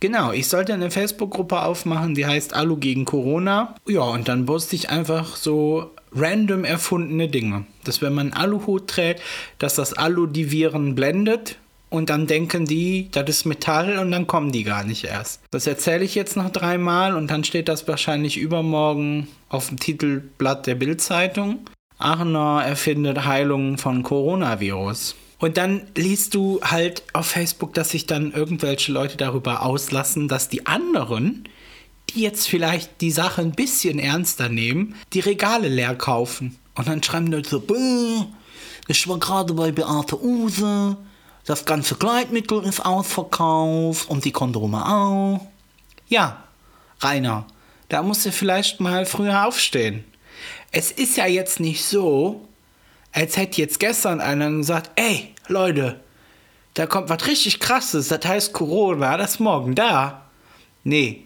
Genau, 0.00 0.32
ich 0.32 0.48
sollte 0.48 0.72
eine 0.72 0.90
Facebook-Gruppe 0.90 1.60
aufmachen, 1.60 2.14
die 2.14 2.24
heißt 2.24 2.54
Alu 2.54 2.78
gegen 2.78 3.04
Corona. 3.04 3.74
Ja, 3.86 4.04
und 4.04 4.28
dann 4.28 4.46
poste 4.46 4.74
ich 4.74 4.88
einfach 4.88 5.36
so 5.36 5.90
random 6.12 6.64
erfundene 6.64 7.28
Dinge. 7.28 7.66
Dass 7.84 8.00
wenn 8.00 8.14
man 8.14 8.32
einen 8.32 8.42
Aluhut 8.42 8.88
trägt, 8.88 9.20
dass 9.58 9.74
das 9.74 9.92
Alu 9.92 10.26
die 10.26 10.50
Viren 10.50 10.94
blendet 10.94 11.58
und 11.90 12.08
dann 12.08 12.26
denken 12.26 12.64
die, 12.64 13.08
das 13.10 13.28
ist 13.28 13.44
Metall 13.44 13.98
und 13.98 14.12
dann 14.12 14.26
kommen 14.26 14.52
die 14.52 14.62
gar 14.64 14.84
nicht 14.84 15.04
erst. 15.04 15.42
Das 15.50 15.66
erzähle 15.66 16.04
ich 16.04 16.14
jetzt 16.14 16.36
noch 16.36 16.50
dreimal 16.50 17.16
und 17.16 17.30
dann 17.30 17.44
steht 17.44 17.68
das 17.68 17.86
wahrscheinlich 17.86 18.38
übermorgen 18.38 19.28
auf 19.48 19.68
dem 19.68 19.78
Titelblatt 19.78 20.66
der 20.66 20.76
Bildzeitung. 20.76 21.58
Aachener 21.98 22.62
erfindet 22.64 23.24
Heilung 23.26 23.76
von 23.76 24.02
Coronavirus. 24.02 25.16
Und 25.40 25.56
dann 25.56 25.82
liest 25.96 26.34
du 26.34 26.60
halt 26.62 27.02
auf 27.12 27.26
Facebook, 27.26 27.74
dass 27.74 27.90
sich 27.90 28.06
dann 28.06 28.32
irgendwelche 28.32 28.92
Leute 28.92 29.16
darüber 29.16 29.62
auslassen, 29.62 30.28
dass 30.28 30.48
die 30.48 30.66
anderen, 30.66 31.44
die 32.10 32.20
jetzt 32.20 32.46
vielleicht 32.46 33.00
die 33.00 33.10
Sache 33.10 33.40
ein 33.42 33.52
bisschen 33.52 33.98
ernster 33.98 34.48
nehmen, 34.48 34.94
die 35.12 35.20
Regale 35.20 35.68
leer 35.68 35.94
kaufen. 35.94 36.56
Und 36.74 36.88
dann 36.88 37.02
schreiben 37.02 37.32
Leute 37.32 37.48
so, 37.48 37.62
ich 38.86 39.08
war 39.08 39.18
gerade 39.18 39.54
bei 39.54 39.72
Beate 39.72 40.22
Use, 40.22 40.96
das 41.50 41.64
ganze 41.64 41.96
Kleidmittel 41.96 42.64
ist 42.64 42.86
ausverkauft 42.86 44.08
und 44.08 44.24
die 44.24 44.30
Kondome 44.30 44.86
auch. 44.86 45.40
Ja, 46.06 46.44
Rainer, 47.00 47.44
da 47.88 48.04
musst 48.04 48.24
du 48.24 48.30
vielleicht 48.30 48.78
mal 48.78 49.04
früher 49.04 49.44
aufstehen. 49.46 50.04
Es 50.70 50.92
ist 50.92 51.16
ja 51.16 51.26
jetzt 51.26 51.58
nicht 51.58 51.84
so, 51.84 52.46
als 53.10 53.36
hätte 53.36 53.60
jetzt 53.60 53.80
gestern 53.80 54.20
einer 54.20 54.48
gesagt, 54.48 54.92
ey, 54.94 55.34
Leute, 55.48 55.98
da 56.74 56.86
kommt 56.86 57.08
was 57.08 57.26
richtig 57.26 57.58
krasses, 57.58 58.06
das 58.06 58.24
heißt 58.24 58.52
Corona, 58.52 59.16
das 59.16 59.32
ist 59.32 59.40
morgen 59.40 59.74
da. 59.74 60.26
Nee, 60.84 61.24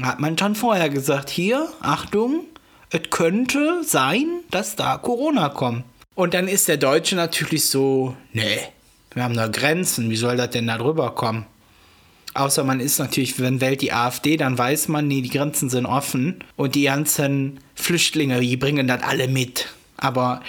hat 0.00 0.20
man 0.20 0.38
schon 0.38 0.54
vorher 0.54 0.90
gesagt, 0.90 1.28
hier, 1.28 1.68
Achtung, 1.80 2.44
es 2.90 3.10
könnte 3.10 3.82
sein, 3.82 4.28
dass 4.52 4.76
da 4.76 4.96
Corona 4.96 5.48
kommt. 5.48 5.84
Und 6.14 6.34
dann 6.34 6.46
ist 6.46 6.68
der 6.68 6.76
Deutsche 6.76 7.16
natürlich 7.16 7.68
so, 7.68 8.14
nee, 8.32 8.60
wir 9.14 9.22
haben 9.22 9.34
da 9.34 9.48
Grenzen, 9.48 10.10
wie 10.10 10.16
soll 10.16 10.36
das 10.36 10.50
denn 10.50 10.66
da 10.66 10.78
drüber 10.78 11.14
kommen? 11.14 11.46
Außer 12.34 12.64
man 12.64 12.80
ist 12.80 12.98
natürlich, 12.98 13.38
wenn 13.38 13.60
wählt 13.60 13.80
die 13.80 13.92
AfD, 13.92 14.36
dann 14.36 14.58
weiß 14.58 14.88
man, 14.88 15.06
nee, 15.06 15.20
die 15.20 15.30
Grenzen 15.30 15.70
sind 15.70 15.86
offen 15.86 16.42
und 16.56 16.74
die 16.74 16.82
ganzen 16.82 17.60
Flüchtlinge, 17.76 18.40
die 18.40 18.56
bringen 18.56 18.88
das 18.88 19.02
alle 19.04 19.28
mit. 19.28 19.68
Aber 19.96 20.40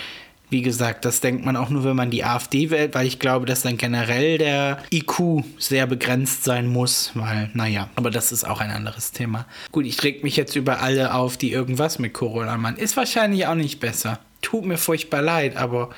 wie 0.50 0.64
gesagt, 0.64 1.06
das 1.06 1.22
denkt 1.22 1.46
man 1.46 1.56
auch 1.56 1.70
nur, 1.70 1.84
wenn 1.84 1.96
man 1.96 2.10
die 2.10 2.24
AfD 2.24 2.70
wählt, 2.72 2.96
weil 2.96 3.06
ich 3.06 3.20
glaube, 3.20 3.46
dass 3.46 3.62
dann 3.62 3.78
generell 3.78 4.38
der 4.38 4.80
IQ 4.92 5.44
sehr 5.60 5.86
begrenzt 5.86 6.44
sein 6.44 6.68
muss, 6.68 7.12
weil, 7.14 7.50
naja, 7.54 7.90
aber 7.96 8.10
das 8.10 8.32
ist 8.32 8.46
auch 8.46 8.62
ein 8.62 8.72
anderes 8.72 9.12
Thema. 9.12 9.46
Gut, 9.72 9.86
ich 9.86 10.02
reg 10.04 10.24
mich 10.24 10.36
jetzt 10.36 10.56
über 10.56 10.82
alle 10.82 11.14
auf, 11.14 11.38
die 11.38 11.52
irgendwas 11.52 12.00
mit 12.00 12.14
Corona 12.14 12.58
machen. 12.58 12.78
Ist 12.78 12.98
wahrscheinlich 12.98 13.46
auch 13.48 13.56
nicht 13.56 13.80
besser. 13.80 14.20
Tut 14.42 14.66
mir 14.66 14.78
furchtbar 14.78 15.22
leid, 15.22 15.58
aber 15.58 15.90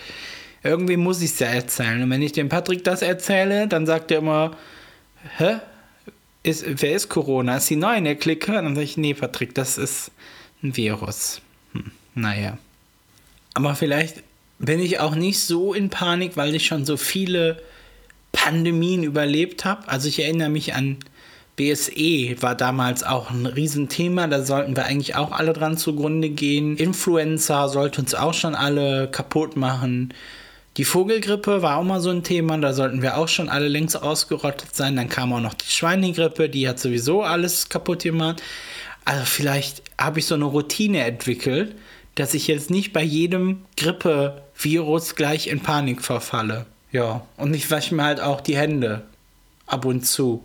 irgendwie 0.67 0.97
muss 0.97 1.21
ich 1.21 1.31
es 1.31 1.39
ja 1.39 1.47
erzählen. 1.47 2.03
Und 2.03 2.09
wenn 2.09 2.21
ich 2.21 2.31
dem 2.31 2.49
Patrick 2.49 2.83
das 2.83 3.01
erzähle, 3.01 3.67
dann 3.67 3.85
sagt 3.85 4.11
er 4.11 4.19
immer, 4.19 4.57
hä? 5.37 5.57
Ist, 6.43 6.63
wer 6.67 6.93
ist 6.93 7.09
Corona? 7.09 7.57
Ist 7.57 7.67
sie 7.67 7.75
neu 7.75 7.97
in 7.97 8.05
der 8.05 8.15
Clique? 8.15 8.49
Und 8.49 8.63
dann 8.63 8.75
sage 8.75 8.85
ich, 8.85 8.97
nee, 8.97 9.13
Patrick, 9.13 9.55
das 9.55 9.77
ist 9.77 10.11
ein 10.63 10.77
Virus. 10.77 11.41
Hm, 11.73 11.91
naja. 12.15 12.57
Aber 13.53 13.75
vielleicht 13.75 14.23
bin 14.59 14.79
ich 14.79 14.99
auch 14.99 15.15
nicht 15.15 15.39
so 15.39 15.73
in 15.73 15.89
Panik, 15.89 16.37
weil 16.37 16.55
ich 16.55 16.65
schon 16.65 16.85
so 16.85 16.95
viele 16.95 17.61
Pandemien 18.31 19.03
überlebt 19.03 19.65
habe. 19.65 19.87
Also 19.87 20.07
ich 20.07 20.19
erinnere 20.19 20.49
mich 20.49 20.73
an 20.73 20.97
BSE 21.57 22.39
war 22.41 22.53
damals 22.53 23.03
auch 23.03 23.31
ein 23.31 23.47
Riesenthema, 23.47 24.27
da 24.27 24.43
sollten 24.43 24.75
wir 24.75 24.85
eigentlich 24.85 25.15
auch 25.15 25.31
alle 25.31 25.53
dran 25.53 25.75
zugrunde 25.75 26.29
gehen. 26.29 26.77
Influenza 26.77 27.67
sollte 27.67 27.99
uns 27.99 28.13
auch 28.13 28.35
schon 28.35 28.53
alle 28.53 29.09
kaputt 29.09 29.55
machen. 29.55 30.13
Die 30.77 30.85
Vogelgrippe 30.85 31.63
war 31.63 31.77
auch 31.77 31.83
mal 31.83 31.99
so 31.99 32.11
ein 32.11 32.23
Thema, 32.23 32.57
da 32.59 32.71
sollten 32.71 33.01
wir 33.01 33.17
auch 33.17 33.27
schon 33.27 33.49
alle 33.49 33.67
längst 33.67 34.01
ausgerottet 34.01 34.75
sein. 34.75 34.95
Dann 34.95 35.09
kam 35.09 35.33
auch 35.33 35.41
noch 35.41 35.55
die 35.55 35.71
Schweinegrippe, 35.71 36.49
die 36.49 36.69
hat 36.69 36.79
sowieso 36.79 37.23
alles 37.23 37.69
kaputt 37.69 38.03
gemacht. 38.03 38.43
Also 39.03 39.25
vielleicht 39.25 39.81
habe 39.97 40.19
ich 40.19 40.27
so 40.27 40.35
eine 40.35 40.45
Routine 40.45 41.03
entwickelt, 41.03 41.75
dass 42.13 42.35
ich 42.35 42.47
jetzt 42.47 42.69
nicht 42.69 42.93
bei 42.93 43.01
jedem 43.01 43.65
Grippevirus 43.75 45.15
gleich 45.15 45.47
in 45.47 45.61
Panik 45.61 46.03
verfalle. 46.03 46.67
Ja, 46.91 47.25
und 47.37 47.55
ich 47.55 47.69
wasche 47.71 47.95
mir 47.95 48.03
halt 48.03 48.19
auch 48.19 48.41
die 48.41 48.57
Hände 48.57 49.03
ab 49.65 49.85
und 49.85 50.05
zu. 50.05 50.43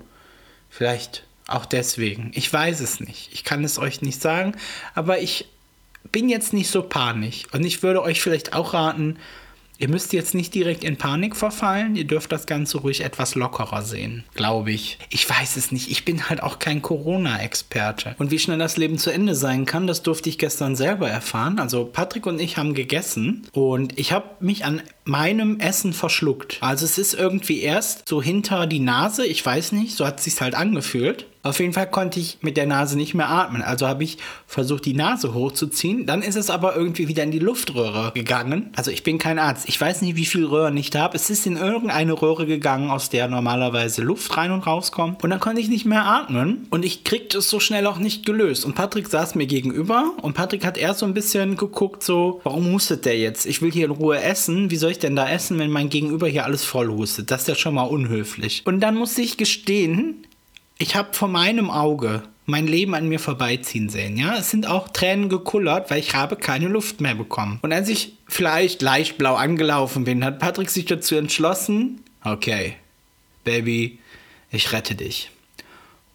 Vielleicht 0.71 1.25
auch 1.47 1.67
deswegen. 1.67 2.31
Ich 2.35 2.51
weiß 2.51 2.81
es 2.81 3.01
nicht. 3.01 3.31
Ich 3.33 3.45
kann 3.45 3.65
es 3.65 3.79
euch 3.79 4.01
nicht 4.01 4.23
sagen, 4.23 4.57
aber 4.95 5.21
ich 5.21 5.47
bin 6.11 6.29
jetzt 6.29 6.53
nicht 6.53 6.71
so 6.71 6.83
panisch. 6.83 7.45
Und 7.53 7.65
ich 7.65 7.83
würde 7.83 8.03
euch 8.03 8.23
vielleicht 8.23 8.55
auch 8.55 8.73
raten, 8.73 9.19
Ihr 9.79 9.89
müsst 9.89 10.13
jetzt 10.13 10.35
nicht 10.35 10.55
direkt 10.55 10.85
in 10.85 10.97
Panik 10.97 11.35
verfallen, 11.35 11.97
ihr 11.97 12.07
dürft 12.07 12.31
das 12.31 12.47
Ganze 12.47 12.79
ruhig 12.79 13.03
etwas 13.03 13.35
lockerer 13.35 13.83
sehen, 13.83 14.25
glaube 14.35 14.71
ich. 14.71 14.99
Ich 15.11 15.29
weiß 15.29 15.57
es 15.57 15.73
nicht, 15.73 15.91
ich 15.91 16.05
bin 16.05 16.29
halt 16.29 16.43
auch 16.43 16.59
kein 16.59 16.83
Corona-Experte. 16.83 18.15
Und 18.19 18.31
wie 18.31 18.39
schnell 18.39 18.59
das 18.59 18.77
Leben 18.77 18.99
zu 18.99 19.11
Ende 19.11 19.35
sein 19.35 19.65
kann, 19.65 19.87
das 19.87 20.03
durfte 20.03 20.29
ich 20.29 20.39
gestern 20.39 20.77
selber 20.77 21.09
erfahren. 21.09 21.59
Also 21.59 21.85
Patrick 21.85 22.27
und 22.27 22.41
ich 22.41 22.57
haben 22.57 22.75
gegessen 22.75 23.47
und 23.53 23.99
ich 23.99 24.13
habe 24.13 24.27
mich 24.41 24.65
an 24.65 24.83
meinem 25.05 25.59
Essen 25.59 25.93
verschluckt. 25.93 26.59
Also 26.61 26.85
es 26.85 26.99
ist 26.99 27.15
irgendwie 27.15 27.61
erst 27.61 28.09
so 28.09 28.23
hinter 28.23 28.67
die 28.67 28.79
Nase, 28.79 29.27
ich 29.27 29.45
weiß 29.45 29.73
nicht, 29.73 29.97
so 29.97 30.07
hat 30.07 30.19
es 30.19 30.25
sich 30.25 30.41
halt 30.41 30.55
angefühlt. 30.55 31.27
Auf 31.45 31.59
jeden 31.59 31.73
Fall 31.73 31.91
konnte 31.91 32.21
ich 32.21 32.39
mit 32.41 32.57
der 32.57 32.67
Nase 32.67 32.97
nicht 32.97 33.15
mehr 33.15 33.29
atmen. 33.29 33.63
Also 33.63 33.89
habe 33.89 34.05
ich 34.05 34.19
versucht, 34.47 34.85
die 34.85 34.95
Nase 34.95 35.35
hochzuziehen. 35.35 36.07
Dann 36.07 36.23
ist 36.23 36.37
es 36.37 36.51
aber 36.51 36.77
irgendwie 36.77 37.09
wieder 37.09 37.25
in 37.25 37.33
die 37.33 37.41
Luftröhre 37.41 38.13
gegangen. 38.15 38.71
Also 38.77 38.93
ich 38.93 39.03
bin 39.03 39.19
kein 39.19 39.41
Arzt. 39.41 39.69
Ich 39.69 39.81
weiß 39.81 40.03
nicht, 40.03 40.15
wie 40.15 40.25
viel 40.25 40.45
Röhren 40.45 40.77
ich 40.77 40.91
da 40.91 41.01
habe. 41.01 41.17
Es 41.17 41.31
ist 41.31 41.45
in 41.47 41.57
irgendeine 41.57 42.13
Röhre 42.13 42.47
gegangen, 42.47 42.91
aus 42.91 43.11
der 43.11 43.27
normalerweise 43.27 44.03
Luft 44.03 44.37
rein 44.37 44.53
und 44.53 44.67
rauskommt. 44.67 45.25
Und 45.25 45.31
dann 45.31 45.41
konnte 45.41 45.61
ich 45.61 45.69
nicht 45.69 45.85
mehr 45.85 46.05
atmen. 46.05 46.69
Und 46.71 46.85
ich 46.85 47.03
kriegte 47.03 47.39
es 47.39 47.51
so 47.51 47.59
schnell 47.59 47.89
auch 47.89 47.99
nicht 47.99 48.25
gelöst. 48.25 48.65
Und 48.65 48.77
Patrick 48.77 49.09
saß 49.09 49.35
mir 49.35 49.47
gegenüber. 49.47 50.13
Und 50.23 50.35
Patrick 50.35 50.65
hat 50.65 50.79
erst 50.79 51.01
so 51.01 51.07
ein 51.07 51.15
bisschen 51.15 51.57
geguckt, 51.57 52.05
so, 52.05 52.41
warum 52.45 52.73
hustet 52.73 53.05
der 53.05 53.19
jetzt? 53.19 53.47
Ich 53.47 53.61
will 53.61 53.73
hier 53.73 53.87
in 53.87 53.91
Ruhe 53.91 54.23
essen. 54.23 54.71
Wie 54.71 54.77
soll 54.77 54.93
ich 54.93 55.01
denn 55.01 55.17
da 55.17 55.29
essen, 55.29 55.59
wenn 55.59 55.71
mein 55.73 55.89
Gegenüber 55.89 56.29
hier 56.29 56.45
alles 56.45 56.63
voll 56.63 56.89
hustet? 56.89 57.33
Das 57.33 57.43
ist 57.43 57.49
ja 57.49 57.57
schon 57.57 57.75
mal 57.75 57.83
unhöflich. 57.83 58.63
Und 58.65 58.79
dann 58.79 58.95
musste 58.95 59.23
ich 59.23 59.37
gestehen, 59.37 60.25
ich 60.83 60.97
habe 60.97 61.15
vor 61.15 61.29
meinem 61.29 61.71
Auge 61.71 62.25
mein 62.45 62.67
Leben 62.67 62.95
an 62.95 63.09
mir 63.09 63.21
vorbeiziehen 63.21 63.89
sehen. 63.89 64.17
Ja, 64.17 64.37
es 64.37 64.51
sind 64.51 64.67
auch 64.67 64.89
Tränen 64.89 65.29
gekullert, 65.29 65.93
weil 65.93 66.01
ich 66.01 66.15
habe 66.17 66.35
keine 66.35 66.67
Luft 66.67 67.01
mehr 67.01 67.15
bekommen. 67.15 67.61
Und 67.63 67.73
als 67.73 67.89
ich 67.89 68.15
vielleicht 68.27 68.83
leicht 68.83 69.17
blau 69.17 69.37
angelaufen 69.37 70.03
bin, 70.03 70.25
hat 70.25 70.41
Patrick 70.41 70.71
sich 70.71 70.85
dazu 70.87 71.15
entschlossen, 71.15 72.03
okay, 72.25 72.75
Baby, 73.45 74.01
ich 74.51 74.73
rette 74.73 74.97
dich. 74.97 75.31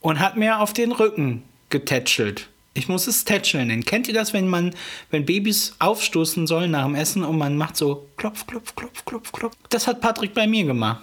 Und 0.01 0.19
hat 0.19 0.35
mir 0.35 0.59
auf 0.59 0.73
den 0.73 0.91
Rücken 0.91 1.43
getätschelt. 1.69 2.49
Ich 2.73 2.89
muss 2.89 3.07
es 3.07 3.23
tätscheln 3.23 3.67
nennen. 3.67 3.85
Kennt 3.85 4.09
ihr 4.09 4.13
das, 4.13 4.33
wenn 4.33 4.49
man, 4.49 4.75
wenn 5.11 5.25
Babys 5.25 5.75
aufstoßen 5.79 6.45
sollen 6.45 6.71
nach 6.71 6.83
dem 6.83 6.95
Essen 6.95 7.23
und 7.23 7.37
man 7.37 7.55
macht 7.55 7.77
so 7.77 8.05
klopf, 8.17 8.45
klopf, 8.45 8.75
klopf, 8.75 9.05
klopf, 9.05 9.31
klopf? 9.31 9.55
Das 9.69 9.87
hat 9.87 10.01
Patrick 10.01 10.33
bei 10.33 10.45
mir 10.45 10.65
gemacht. 10.65 11.01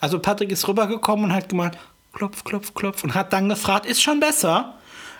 Also 0.00 0.18
Patrick 0.18 0.50
ist 0.50 0.66
rübergekommen 0.66 1.26
und 1.26 1.32
hat 1.32 1.50
gemacht, 1.50 1.78
klopf, 2.14 2.44
klopf, 2.44 2.74
klopf 2.74 3.04
und 3.04 3.14
hat 3.14 3.32
dann 3.32 3.48
gefragt, 3.48 3.86
ist 3.86 4.02
schon 4.02 4.20
besser? 4.20 4.74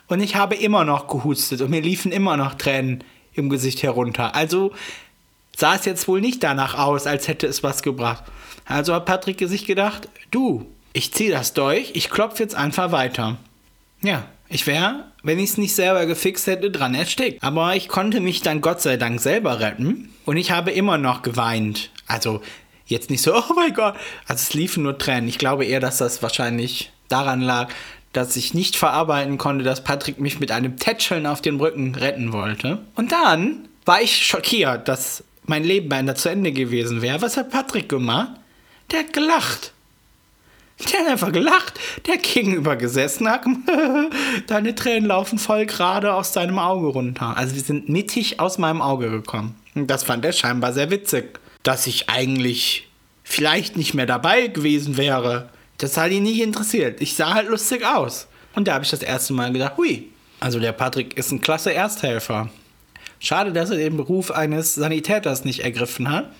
Und 0.06 0.20
ich 0.20 0.36
habe 0.36 0.54
immer 0.54 0.84
noch 0.84 1.08
gehustet 1.08 1.60
und 1.60 1.70
mir 1.70 1.80
liefen 1.80 2.12
immer 2.12 2.36
noch 2.36 2.54
Tränen 2.54 3.04
im 3.34 3.50
Gesicht 3.50 3.82
herunter. 3.82 4.34
Also 4.34 4.72
sah 5.56 5.74
es 5.74 5.84
jetzt 5.84 6.08
wohl 6.08 6.20
nicht 6.20 6.42
danach 6.42 6.78
aus, 6.78 7.06
als 7.06 7.28
hätte 7.28 7.46
es 7.46 7.62
was 7.62 7.82
gebracht. 7.82 8.24
Also 8.64 8.94
hat 8.94 9.06
Patrick 9.06 9.40
sich 9.40 9.66
gedacht, 9.66 10.08
du, 10.30 10.66
ich 10.92 11.12
ziehe 11.12 11.30
das 11.30 11.54
durch, 11.54 11.92
ich 11.94 12.10
klopfe 12.10 12.42
jetzt 12.42 12.54
einfach 12.54 12.92
weiter. 12.92 13.36
Ja, 14.02 14.26
ich 14.48 14.66
wäre, 14.66 15.06
wenn 15.22 15.38
ich 15.38 15.50
es 15.50 15.58
nicht 15.58 15.74
selber 15.74 16.06
gefixt 16.06 16.46
hätte, 16.46 16.70
dran 16.70 16.94
erstickt. 16.94 17.42
Aber 17.42 17.74
ich 17.74 17.88
konnte 17.88 18.20
mich 18.20 18.42
dann 18.42 18.60
Gott 18.60 18.82
sei 18.82 18.96
Dank 18.96 19.20
selber 19.20 19.58
retten 19.60 20.10
und 20.26 20.36
ich 20.36 20.50
habe 20.50 20.70
immer 20.70 20.98
noch 20.98 21.22
geweint. 21.22 21.90
Also 22.06 22.42
jetzt 22.86 23.10
nicht 23.10 23.22
so, 23.22 23.34
oh 23.36 23.54
mein 23.54 23.74
Gott. 23.74 23.94
Also 24.26 24.42
es 24.42 24.54
liefen 24.54 24.82
nur 24.82 24.98
Tränen. 24.98 25.28
Ich 25.28 25.38
glaube 25.38 25.64
eher, 25.64 25.80
dass 25.80 25.98
das 25.98 26.22
wahrscheinlich 26.22 26.92
daran 27.08 27.40
lag, 27.40 27.68
dass 28.12 28.36
ich 28.36 28.54
nicht 28.54 28.76
verarbeiten 28.76 29.38
konnte, 29.38 29.64
dass 29.64 29.84
Patrick 29.84 30.20
mich 30.20 30.40
mit 30.40 30.50
einem 30.52 30.76
Tätscheln 30.78 31.26
auf 31.26 31.42
den 31.42 31.58
Rücken 31.58 31.94
retten 31.94 32.32
wollte. 32.32 32.78
Und 32.94 33.12
dann 33.12 33.68
war 33.84 34.00
ich 34.00 34.24
schockiert, 34.24 34.88
dass 34.88 35.24
mein 35.46 35.64
Leben 35.64 35.88
beinahe 35.88 36.14
zu 36.14 36.28
Ende 36.28 36.52
gewesen 36.52 37.02
wäre. 37.02 37.20
Was 37.20 37.36
hat 37.36 37.50
Patrick 37.50 37.88
gemacht? 37.88 38.30
Der 38.90 39.00
hat 39.00 39.12
gelacht. 39.12 39.72
Der 40.90 41.00
hat 41.00 41.08
einfach 41.08 41.32
gelacht. 41.32 41.78
Der 42.06 42.16
gegenüber 42.16 42.76
gesessen 42.76 43.28
hat. 43.28 43.44
Deine 44.46 44.74
Tränen 44.74 45.08
laufen 45.08 45.38
voll 45.38 45.66
gerade 45.66 46.14
aus 46.14 46.32
deinem 46.32 46.58
Auge 46.58 46.86
runter. 46.88 47.36
Also 47.36 47.54
wir 47.54 47.62
sind 47.62 47.88
mittig 47.88 48.40
aus 48.40 48.58
meinem 48.58 48.80
Auge 48.80 49.10
gekommen. 49.10 49.56
Und 49.74 49.88
das 49.88 50.04
fand 50.04 50.24
er 50.24 50.32
scheinbar 50.32 50.72
sehr 50.72 50.90
witzig. 50.90 51.40
Dass 51.64 51.88
ich 51.88 52.08
eigentlich 52.08 52.88
vielleicht 53.24 53.76
nicht 53.76 53.94
mehr 53.94 54.06
dabei 54.06 54.46
gewesen 54.46 54.96
wäre. 54.96 55.48
Das 55.78 55.96
hat 55.96 56.12
ihn 56.12 56.22
nicht 56.22 56.40
interessiert. 56.40 57.00
Ich 57.00 57.14
sah 57.16 57.34
halt 57.34 57.48
lustig 57.48 57.84
aus. 57.84 58.28
Und 58.54 58.68
da 58.68 58.74
habe 58.74 58.84
ich 58.84 58.90
das 58.90 59.02
erste 59.02 59.32
Mal 59.32 59.52
gedacht, 59.52 59.76
hui. 59.76 60.08
Also 60.38 60.60
der 60.60 60.72
Patrick 60.72 61.16
ist 61.16 61.32
ein 61.32 61.40
klasse 61.40 61.74
Ersthelfer. 61.74 62.50
Schade, 63.18 63.52
dass 63.52 63.70
er 63.70 63.78
den 63.78 63.96
Beruf 63.96 64.30
eines 64.30 64.74
Sanitäters 64.74 65.44
nicht 65.44 65.60
ergriffen 65.60 66.10
hat. 66.10 66.30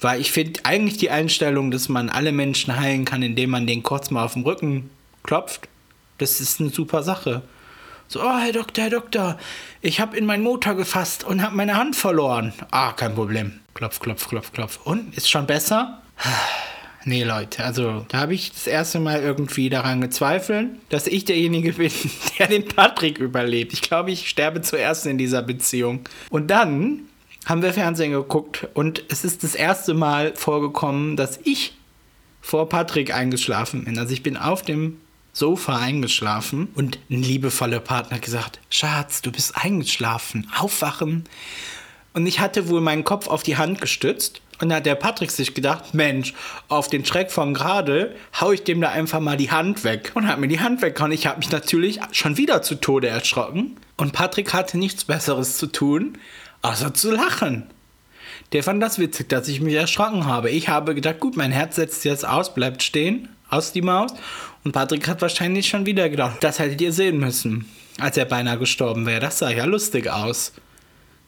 Weil 0.00 0.20
ich 0.20 0.30
finde 0.30 0.60
eigentlich 0.64 0.98
die 0.98 1.10
Einstellung, 1.10 1.70
dass 1.70 1.88
man 1.88 2.10
alle 2.10 2.32
Menschen 2.32 2.76
heilen 2.76 3.04
kann, 3.04 3.22
indem 3.22 3.50
man 3.50 3.66
den 3.66 3.82
kurz 3.82 4.10
mal 4.10 4.24
auf 4.24 4.34
den 4.34 4.42
Rücken 4.42 4.90
klopft, 5.22 5.68
das 6.18 6.40
ist 6.40 6.60
eine 6.60 6.70
super 6.70 7.02
Sache. 7.02 7.42
So, 8.10 8.22
oh, 8.22 8.38
Herr 8.38 8.52
Doktor, 8.52 8.84
Herr 8.84 8.90
Doktor, 8.90 9.38
ich 9.82 10.00
habe 10.00 10.16
in 10.16 10.24
meinen 10.24 10.42
Motor 10.42 10.74
gefasst 10.76 11.24
und 11.24 11.42
habe 11.42 11.54
meine 11.54 11.76
Hand 11.76 11.94
verloren. 11.94 12.54
Ah, 12.70 12.92
kein 12.92 13.14
Problem. 13.14 13.60
Klopf, 13.74 14.00
klopf, 14.00 14.26
klopf, 14.28 14.50
klopf. 14.50 14.80
Und? 14.84 15.14
Ist 15.14 15.30
schon 15.30 15.46
besser? 15.46 16.02
Nee, 17.04 17.22
Leute, 17.22 17.64
also 17.64 18.04
da 18.08 18.18
habe 18.18 18.34
ich 18.34 18.52
das 18.52 18.66
erste 18.66 19.00
Mal 19.00 19.22
irgendwie 19.22 19.70
daran 19.70 20.02
gezweifelt, 20.02 20.68
dass 20.90 21.06
ich 21.06 21.24
derjenige 21.24 21.72
bin, 21.74 21.90
der 22.38 22.48
den 22.48 22.68
Patrick 22.68 23.18
überlebt. 23.18 23.72
Ich 23.72 23.80
glaube, 23.80 24.10
ich 24.10 24.28
sterbe 24.28 24.60
zuerst 24.60 25.06
in 25.06 25.16
dieser 25.16 25.40
Beziehung. 25.40 26.00
Und 26.28 26.50
dann 26.50 27.04
haben 27.46 27.62
wir 27.62 27.72
Fernsehen 27.72 28.12
geguckt 28.12 28.68
und 28.74 29.04
es 29.08 29.24
ist 29.24 29.42
das 29.42 29.54
erste 29.54 29.94
Mal 29.94 30.34
vorgekommen, 30.34 31.16
dass 31.16 31.38
ich 31.44 31.72
vor 32.42 32.68
Patrick 32.68 33.14
eingeschlafen 33.14 33.84
bin. 33.84 33.98
Also 33.98 34.12
ich 34.12 34.22
bin 34.22 34.36
auf 34.36 34.60
dem 34.60 34.98
Sofa 35.32 35.78
eingeschlafen 35.78 36.68
und 36.74 36.98
ein 37.10 37.22
liebevoller 37.22 37.80
Partner 37.80 38.18
gesagt, 38.18 38.58
Schatz, 38.70 39.22
du 39.22 39.30
bist 39.30 39.56
eingeschlafen, 39.56 40.50
aufwachen. 40.58 41.24
Und 42.14 42.26
ich 42.26 42.40
hatte 42.40 42.68
wohl 42.68 42.80
meinen 42.80 43.04
Kopf 43.04 43.28
auf 43.28 43.42
die 43.42 43.56
Hand 43.56 43.80
gestützt 43.80 44.40
und 44.60 44.70
da 44.70 44.76
hat 44.76 44.86
der 44.86 44.96
Patrick 44.96 45.30
sich 45.30 45.54
gedacht, 45.54 45.94
Mensch, 45.94 46.34
auf 46.68 46.88
den 46.88 47.04
Schreck 47.04 47.30
vom 47.30 47.54
Gerade 47.54 48.14
hau 48.40 48.50
ich 48.50 48.64
dem 48.64 48.80
da 48.80 48.88
einfach 48.88 49.20
mal 49.20 49.36
die 49.36 49.50
Hand 49.50 49.84
weg. 49.84 50.12
Und 50.14 50.26
hat 50.26 50.40
mir 50.40 50.48
die 50.48 50.60
Hand 50.60 50.82
weggehauen. 50.82 51.12
Ich 51.12 51.26
habe 51.26 51.38
mich 51.38 51.50
natürlich 51.50 52.00
schon 52.12 52.36
wieder 52.36 52.62
zu 52.62 52.74
Tode 52.74 53.08
erschrocken. 53.08 53.76
Und 53.96 54.12
Patrick 54.12 54.52
hatte 54.52 54.78
nichts 54.78 55.04
Besseres 55.04 55.58
zu 55.58 55.68
tun, 55.68 56.18
außer 56.62 56.92
zu 56.92 57.12
lachen. 57.12 57.70
Der 58.52 58.62
fand 58.62 58.82
das 58.82 58.98
witzig, 58.98 59.28
dass 59.28 59.46
ich 59.48 59.60
mich 59.60 59.74
erschrocken 59.74 60.26
habe. 60.26 60.50
Ich 60.50 60.68
habe 60.68 60.94
gedacht, 60.94 61.20
gut, 61.20 61.36
mein 61.36 61.52
Herz 61.52 61.76
setzt 61.76 62.04
jetzt 62.04 62.26
aus, 62.26 62.54
bleibt 62.54 62.82
stehen, 62.82 63.28
aus 63.48 63.72
die 63.72 63.82
Maus. 63.82 64.12
Und 64.68 64.72
Patrick 64.72 65.08
hat 65.08 65.22
wahrscheinlich 65.22 65.66
schon 65.66 65.86
wieder 65.86 66.10
gedacht, 66.10 66.44
das 66.44 66.58
hättet 66.58 66.82
ihr 66.82 66.92
sehen 66.92 67.18
müssen, 67.18 67.64
als 67.98 68.18
er 68.18 68.26
beinahe 68.26 68.58
gestorben 68.58 69.06
wäre. 69.06 69.18
Das 69.18 69.38
sah 69.38 69.48
ja 69.48 69.64
lustig 69.64 70.10
aus. 70.10 70.52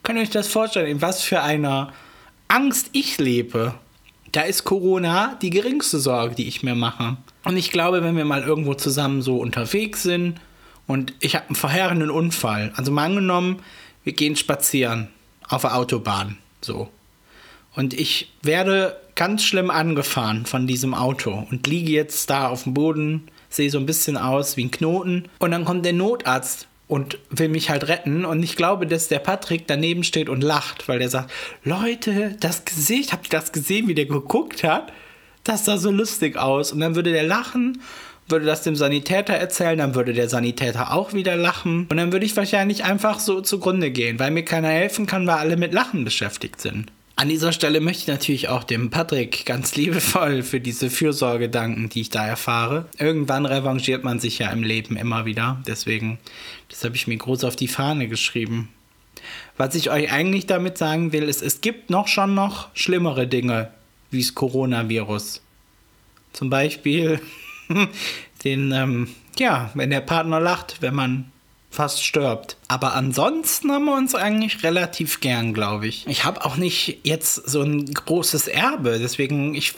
Könnt 0.02 0.18
ihr 0.18 0.24
euch 0.24 0.28
das 0.28 0.46
vorstellen, 0.46 0.88
in 0.88 1.00
was 1.00 1.22
für 1.22 1.40
einer 1.40 1.94
Angst 2.48 2.90
ich 2.92 3.16
lebe, 3.16 3.72
da 4.32 4.42
ist 4.42 4.64
Corona 4.64 5.38
die 5.40 5.48
geringste 5.48 6.00
Sorge, 6.00 6.34
die 6.34 6.48
ich 6.48 6.62
mir 6.62 6.74
mache. 6.74 7.16
Und 7.42 7.56
ich 7.56 7.70
glaube, 7.70 8.04
wenn 8.04 8.14
wir 8.14 8.26
mal 8.26 8.42
irgendwo 8.42 8.74
zusammen 8.74 9.22
so 9.22 9.38
unterwegs 9.38 10.02
sind 10.02 10.38
und 10.86 11.14
ich 11.20 11.34
habe 11.34 11.46
einen 11.46 11.56
verheerenden 11.56 12.10
Unfall, 12.10 12.74
also 12.76 12.92
mal 12.92 13.06
angenommen, 13.06 13.62
wir 14.04 14.12
gehen 14.12 14.36
spazieren 14.36 15.08
auf 15.48 15.62
der 15.62 15.76
Autobahn, 15.76 16.36
so. 16.60 16.90
Und 17.74 17.94
ich 17.94 18.34
werde 18.42 19.00
ganz 19.20 19.44
schlimm 19.44 19.70
angefahren 19.70 20.46
von 20.46 20.66
diesem 20.66 20.94
Auto 20.94 21.46
und 21.50 21.66
liege 21.66 21.92
jetzt 21.92 22.30
da 22.30 22.48
auf 22.48 22.62
dem 22.62 22.72
Boden, 22.72 23.24
sehe 23.50 23.68
so 23.68 23.76
ein 23.76 23.84
bisschen 23.84 24.16
aus 24.16 24.56
wie 24.56 24.64
ein 24.64 24.70
Knoten. 24.70 25.28
Und 25.40 25.50
dann 25.50 25.66
kommt 25.66 25.84
der 25.84 25.92
Notarzt 25.92 26.68
und 26.88 27.18
will 27.28 27.50
mich 27.50 27.68
halt 27.68 27.86
retten. 27.88 28.24
Und 28.24 28.42
ich 28.42 28.56
glaube, 28.56 28.86
dass 28.86 29.08
der 29.08 29.18
Patrick 29.18 29.66
daneben 29.66 30.04
steht 30.04 30.30
und 30.30 30.42
lacht, 30.42 30.88
weil 30.88 31.00
der 31.00 31.10
sagt, 31.10 31.30
Leute, 31.64 32.34
das 32.40 32.64
Gesicht, 32.64 33.12
habt 33.12 33.26
ihr 33.26 33.38
das 33.38 33.52
gesehen, 33.52 33.88
wie 33.88 33.94
der 33.94 34.06
geguckt 34.06 34.64
hat? 34.64 34.90
Das 35.44 35.66
sah 35.66 35.76
so 35.76 35.90
lustig 35.90 36.38
aus. 36.38 36.72
Und 36.72 36.80
dann 36.80 36.94
würde 36.94 37.12
der 37.12 37.24
lachen, 37.24 37.82
würde 38.26 38.46
das 38.46 38.62
dem 38.62 38.74
Sanitäter 38.74 39.34
erzählen, 39.34 39.76
dann 39.76 39.94
würde 39.94 40.14
der 40.14 40.30
Sanitäter 40.30 40.94
auch 40.94 41.12
wieder 41.12 41.36
lachen. 41.36 41.88
Und 41.90 41.98
dann 41.98 42.10
würde 42.10 42.24
ich 42.24 42.38
wahrscheinlich 42.38 42.84
einfach 42.84 43.20
so 43.20 43.42
zugrunde 43.42 43.90
gehen, 43.90 44.18
weil 44.18 44.30
mir 44.30 44.46
keiner 44.46 44.68
helfen 44.68 45.04
kann, 45.04 45.26
weil 45.26 45.36
alle 45.36 45.58
mit 45.58 45.74
Lachen 45.74 46.04
beschäftigt 46.04 46.62
sind. 46.62 46.90
An 47.20 47.28
dieser 47.28 47.52
Stelle 47.52 47.82
möchte 47.82 48.00
ich 48.00 48.08
natürlich 48.08 48.48
auch 48.48 48.64
dem 48.64 48.88
Patrick 48.88 49.44
ganz 49.44 49.76
liebevoll 49.76 50.42
für 50.42 50.58
diese 50.58 50.88
Fürsorge 50.88 51.50
danken, 51.50 51.90
die 51.90 52.00
ich 52.00 52.08
da 52.08 52.26
erfahre. 52.26 52.86
Irgendwann 52.98 53.44
revanchiert 53.44 54.04
man 54.04 54.18
sich 54.18 54.38
ja 54.38 54.50
im 54.50 54.62
Leben 54.62 54.96
immer 54.96 55.26
wieder. 55.26 55.62
Deswegen, 55.66 56.18
das 56.70 56.82
habe 56.82 56.96
ich 56.96 57.06
mir 57.06 57.18
groß 57.18 57.44
auf 57.44 57.56
die 57.56 57.68
Fahne 57.68 58.08
geschrieben. 58.08 58.70
Was 59.58 59.74
ich 59.74 59.90
euch 59.90 60.10
eigentlich 60.10 60.46
damit 60.46 60.78
sagen 60.78 61.12
will, 61.12 61.24
ist, 61.24 61.42
es 61.42 61.60
gibt 61.60 61.90
noch 61.90 62.08
schon 62.08 62.34
noch 62.34 62.74
schlimmere 62.74 63.26
Dinge 63.26 63.70
wie 64.10 64.22
das 64.22 64.34
Coronavirus. 64.34 65.42
Zum 66.32 66.48
Beispiel 66.48 67.20
den, 68.44 68.72
ähm, 68.72 69.08
ja, 69.38 69.70
wenn 69.74 69.90
der 69.90 70.00
Partner 70.00 70.40
lacht, 70.40 70.78
wenn 70.80 70.94
man 70.94 71.30
fast 71.70 72.04
stirbt. 72.04 72.56
Aber 72.68 72.94
ansonsten 72.94 73.70
haben 73.70 73.84
wir 73.84 73.96
uns 73.96 74.14
eigentlich 74.14 74.62
relativ 74.62 75.20
gern, 75.20 75.54
glaube 75.54 75.86
ich. 75.86 76.06
Ich 76.08 76.24
habe 76.24 76.44
auch 76.44 76.56
nicht 76.56 76.98
jetzt 77.04 77.34
so 77.34 77.62
ein 77.62 77.86
großes 77.86 78.48
Erbe, 78.48 78.98
deswegen 78.98 79.54
ich 79.54 79.74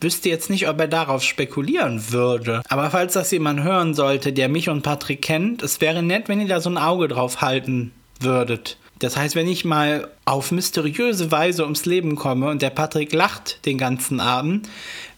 wüsste 0.00 0.28
jetzt 0.28 0.50
nicht, 0.50 0.68
ob 0.68 0.80
er 0.80 0.88
darauf 0.88 1.22
spekulieren 1.22 2.10
würde. 2.10 2.62
Aber 2.68 2.90
falls 2.90 3.14
das 3.14 3.30
jemand 3.30 3.62
hören 3.62 3.94
sollte, 3.94 4.32
der 4.32 4.48
mich 4.48 4.68
und 4.68 4.82
Patrick 4.82 5.22
kennt, 5.22 5.62
es 5.62 5.80
wäre 5.80 6.02
nett, 6.02 6.28
wenn 6.28 6.40
ihr 6.40 6.48
da 6.48 6.60
so 6.60 6.70
ein 6.70 6.78
Auge 6.78 7.08
drauf 7.08 7.40
halten 7.40 7.92
würdet. 8.20 8.76
Das 9.00 9.16
heißt, 9.16 9.34
wenn 9.34 9.48
ich 9.48 9.64
mal 9.64 10.08
auf 10.24 10.52
mysteriöse 10.52 11.30
Weise 11.32 11.64
ums 11.64 11.84
Leben 11.84 12.16
komme 12.16 12.48
und 12.48 12.62
der 12.62 12.70
Patrick 12.70 13.12
lacht 13.12 13.66
den 13.66 13.76
ganzen 13.76 14.20
Abend, 14.20 14.68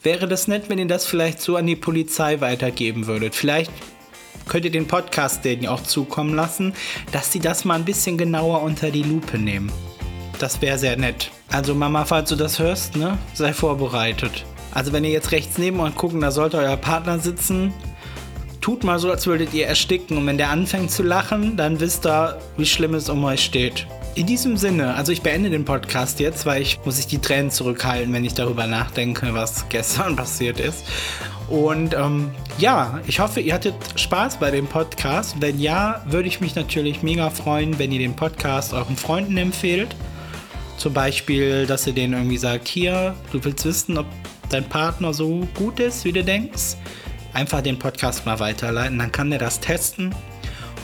wäre 0.02 0.26
das 0.26 0.48
nett, 0.48 0.64
wenn 0.68 0.78
ihr 0.78 0.86
das 0.86 1.04
vielleicht 1.06 1.40
so 1.40 1.56
an 1.56 1.66
die 1.66 1.76
Polizei 1.76 2.40
weitergeben 2.40 3.06
würdet. 3.06 3.34
Vielleicht 3.34 3.70
könnt 4.48 4.64
ihr 4.64 4.70
den 4.70 4.86
Podcast 4.86 5.44
denen 5.44 5.66
auch 5.66 5.82
zukommen 5.82 6.34
lassen, 6.34 6.74
dass 7.12 7.32
sie 7.32 7.40
das 7.40 7.64
mal 7.64 7.74
ein 7.74 7.84
bisschen 7.84 8.18
genauer 8.18 8.62
unter 8.62 8.90
die 8.90 9.02
Lupe 9.02 9.38
nehmen. 9.38 9.70
Das 10.38 10.60
wäre 10.60 10.78
sehr 10.78 10.96
nett. 10.96 11.30
Also 11.48 11.74
Mama, 11.74 12.04
falls 12.04 12.28
du 12.28 12.36
das 12.36 12.58
hörst, 12.58 12.96
ne, 12.96 13.18
sei 13.34 13.52
vorbereitet. 13.52 14.44
Also 14.74 14.92
wenn 14.92 15.04
ihr 15.04 15.10
jetzt 15.10 15.32
rechts 15.32 15.58
neben 15.58 15.80
euch 15.80 15.94
gucken, 15.94 16.20
da 16.20 16.30
sollte 16.30 16.58
euer 16.58 16.76
Partner 16.76 17.18
sitzen. 17.18 17.72
Tut 18.60 18.84
mal 18.84 18.98
so, 18.98 19.10
als 19.10 19.26
würdet 19.26 19.54
ihr 19.54 19.66
ersticken. 19.66 20.18
Und 20.18 20.26
wenn 20.26 20.38
der 20.38 20.50
anfängt 20.50 20.90
zu 20.90 21.02
lachen, 21.02 21.56
dann 21.56 21.80
wisst 21.80 22.04
ihr, 22.04 22.38
wie 22.56 22.66
schlimm 22.66 22.94
es 22.94 23.08
um 23.08 23.24
euch 23.24 23.44
steht. 23.44 23.86
In 24.16 24.24
diesem 24.24 24.56
Sinne, 24.56 24.94
also 24.94 25.12
ich 25.12 25.20
beende 25.20 25.50
den 25.50 25.66
Podcast 25.66 26.20
jetzt, 26.20 26.46
weil 26.46 26.62
ich 26.62 26.80
muss 26.86 26.98
ich 26.98 27.06
die 27.06 27.18
Tränen 27.18 27.50
zurückhalten, 27.50 28.14
wenn 28.14 28.24
ich 28.24 28.32
darüber 28.32 28.66
nachdenke, 28.66 29.34
was 29.34 29.68
gestern 29.68 30.16
passiert 30.16 30.58
ist. 30.58 30.86
Und 31.50 31.92
ähm, 31.92 32.30
ja, 32.56 33.02
ich 33.06 33.20
hoffe, 33.20 33.40
ihr 33.40 33.52
hattet 33.52 33.74
Spaß 33.94 34.38
bei 34.38 34.50
dem 34.50 34.68
Podcast. 34.68 35.36
Wenn 35.40 35.60
ja, 35.60 36.02
würde 36.06 36.28
ich 36.28 36.40
mich 36.40 36.54
natürlich 36.54 37.02
mega 37.02 37.28
freuen, 37.28 37.78
wenn 37.78 37.92
ihr 37.92 37.98
den 37.98 38.16
Podcast 38.16 38.72
euren 38.72 38.96
Freunden 38.96 39.36
empfehlt. 39.36 39.94
Zum 40.78 40.94
Beispiel, 40.94 41.66
dass 41.66 41.86
ihr 41.86 41.92
denen 41.92 42.14
irgendwie 42.14 42.38
sagt, 42.38 42.68
hier, 42.68 43.14
du 43.32 43.44
willst 43.44 43.66
wissen, 43.66 43.98
ob 43.98 44.06
dein 44.48 44.66
Partner 44.66 45.12
so 45.12 45.46
gut 45.54 45.78
ist, 45.78 46.06
wie 46.06 46.12
du 46.12 46.24
denkst. 46.24 46.78
Einfach 47.34 47.60
den 47.60 47.78
Podcast 47.78 48.24
mal 48.24 48.40
weiterleiten, 48.40 48.98
dann 48.98 49.12
kann 49.12 49.28
der 49.28 49.40
das 49.40 49.60
testen. 49.60 50.14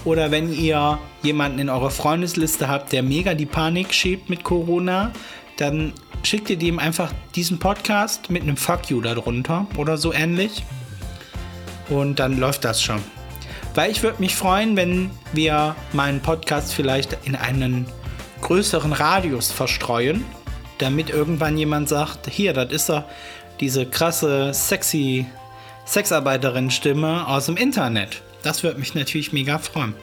Oder 0.05 0.31
wenn 0.31 0.53
ihr 0.53 0.99
jemanden 1.23 1.61
in 1.61 1.69
eurer 1.69 1.91
Freundesliste 1.91 2.69
habt, 2.69 2.93
der 2.93 3.03
mega 3.03 3.35
die 3.35 3.47
Panik 3.47 3.95
schiebt 3.95 4.29
mit 4.29 4.43
Corona, 4.43 5.13
dann 5.57 5.93
schickt 6.25 6.51
ihr 6.51 6.59
dem 6.59 6.79
einfach 6.79 7.13
diesen 7.35 7.59
Podcast 7.59 8.31
mit 8.31 8.43
einem 8.43 8.57
Fuck 8.57 8.91
you 8.91 9.01
darunter 9.01 9.67
oder 9.77 9.97
so 9.97 10.13
ähnlich. 10.13 10.65
Und 11.89 12.19
dann 12.19 12.39
läuft 12.39 12.65
das 12.65 12.83
schon. 12.83 13.01
Weil 13.75 13.91
ich 13.91 14.03
würde 14.03 14.21
mich 14.21 14.35
freuen, 14.35 14.77
wenn 14.77 15.11
wir 15.33 15.77
meinen 15.93 16.21
Podcast 16.21 16.75
vielleicht 16.75 17.17
in 17.25 17.37
einen 17.37 17.87
größeren 18.41 18.93
Radius 18.93 19.53
verstreuen, 19.53 20.25
damit 20.79 21.11
irgendwann 21.11 21.57
jemand 21.57 21.89
sagt, 21.89 22.29
hier, 22.29 22.53
das 22.53 22.73
ist 22.73 22.89
doch 22.89 23.05
diese 23.61 23.87
krasse, 23.87 24.53
sexy 24.53 25.27
Sexarbeiterin-Stimme 25.87 27.27
aus 27.27 27.47
dem 27.47 27.57
Internet. 27.57 28.23
Das 28.43 28.63
würde 28.63 28.79
mich 28.79 28.95
natürlich 28.95 29.33
mega 29.33 29.59
freuen. 29.59 29.95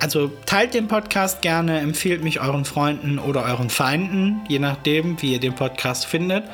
Also 0.00 0.30
teilt 0.46 0.74
den 0.74 0.88
Podcast 0.88 1.42
gerne, 1.42 1.80
empfehlt 1.80 2.22
mich 2.22 2.40
euren 2.40 2.64
Freunden 2.64 3.18
oder 3.18 3.44
euren 3.44 3.70
Feinden, 3.70 4.40
je 4.48 4.58
nachdem, 4.58 5.20
wie 5.22 5.32
ihr 5.32 5.40
den 5.40 5.54
Podcast 5.54 6.06
findet. 6.06 6.44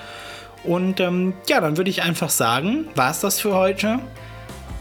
Und 0.65 1.01
ähm, 1.01 1.35
ja, 1.49 1.61
dann 1.61 1.77
würde 1.77 1.91
ich 1.91 2.03
einfach 2.03 2.31
sagen, 2.31 2.87
war 2.95 3.11
es 3.11 3.21
das 3.21 3.41
für 3.41 3.55
heute. 3.55 4.01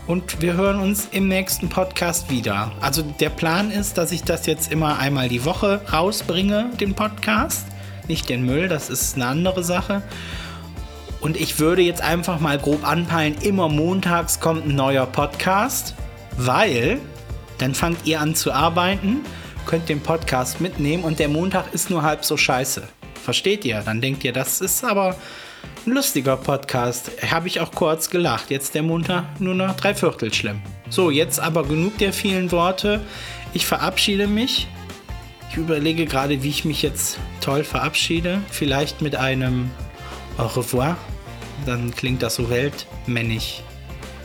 Und 0.06 0.42
wir 0.42 0.54
hören 0.56 0.80
uns 0.80 1.08
im 1.12 1.30
nächsten 1.30 1.70
Podcast 1.70 2.30
wieder. 2.30 2.72
Also 2.82 3.02
der 3.02 3.30
Plan 3.30 3.72
ist, 3.72 3.98
dass 3.98 4.12
ich 4.12 4.24
das 4.24 4.46
jetzt 4.46 4.72
immer 4.72 5.00
einmal 5.00 5.30
die 5.30 5.46
Woche 5.46 5.82
rausbringe, 5.92 6.72
den 6.80 6.94
Podcast. 6.94 7.68
Nicht 8.10 8.28
den 8.28 8.46
Müll, 8.46 8.68
das 8.68 8.90
ist 8.90 9.16
eine 9.16 9.28
andere 9.28 9.64
Sache. 9.64 10.04
Und 11.22 11.38
ich 11.38 11.60
würde 11.60 11.82
jetzt 11.82 12.02
einfach 12.02 12.42
mal 12.42 12.58
grob 12.58 12.86
anpeilen, 12.86 13.36
immer 13.42 13.70
montags 13.70 14.42
kommt 14.42 14.66
ein 14.66 14.76
neuer 14.76 15.06
Podcast, 15.06 15.96
weil 16.38 17.00
dann 17.58 17.76
fangt 17.76 18.06
ihr 18.06 18.20
an 18.20 18.36
zu 18.36 18.52
arbeiten, 18.52 19.22
könnt 19.66 19.90
den 19.90 20.02
Podcast 20.02 20.60
mitnehmen 20.62 21.04
und 21.04 21.20
der 21.20 21.30
Montag 21.30 21.74
ist 21.74 21.90
nur 21.90 22.04
halb 22.04 22.26
so 22.26 22.38
scheiße. 22.38 22.84
Versteht 23.24 23.64
ihr? 23.64 23.82
Dann 23.82 24.02
denkt 24.02 24.24
ihr, 24.24 24.34
das 24.34 24.60
ist 24.60 24.84
aber 24.84 25.16
ein 25.86 25.94
lustiger 25.94 26.36
Podcast. 26.36 27.12
Habe 27.32 27.48
ich 27.48 27.60
auch 27.60 27.72
kurz 27.72 28.10
gelacht. 28.10 28.50
Jetzt 28.50 28.76
der 28.76 28.84
Montag 28.84 29.40
nur 29.40 29.56
noch 29.56 29.76
drei 29.76 29.96
Viertel 29.96 30.34
schlimm. 30.34 30.62
So, 30.90 31.10
jetzt 31.10 31.40
aber 31.40 31.64
genug 31.64 31.98
der 31.98 32.12
vielen 32.12 32.52
Worte. 32.52 33.02
Ich 33.54 33.66
verabschiede 33.66 34.28
mich. 34.28 34.68
Ich 35.50 35.58
überlege 35.58 36.06
gerade, 36.06 36.44
wie 36.44 36.50
ich 36.50 36.66
mich 36.66 36.82
jetzt 36.82 37.20
toll 37.40 37.64
verabschiede. 37.64 38.42
Vielleicht 38.50 39.02
mit 39.02 39.16
einem 39.16 39.72
Au 40.38 40.48
revoir. 40.48 40.98
Dann 41.66 41.94
klingt 41.96 42.24
das 42.24 42.36
so 42.36 42.50
weltmännig, 42.50 43.64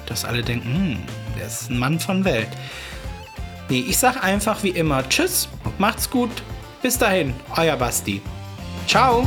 dass 0.06 0.24
alle 0.24 0.42
denken, 0.42 0.74
hm, 0.74 0.98
ist 1.46 1.70
ein 1.70 1.78
Mann 1.78 2.00
von 2.00 2.24
Welt. 2.24 2.48
Nee, 3.68 3.84
ich 3.88 3.98
sag 3.98 4.22
einfach 4.24 4.62
wie 4.62 4.70
immer 4.70 5.06
Tschüss, 5.08 5.48
macht's 5.78 6.08
gut, 6.08 6.30
bis 6.82 6.98
dahin, 6.98 7.34
euer 7.56 7.76
Basti. 7.76 8.22
Ciao! 8.86 9.26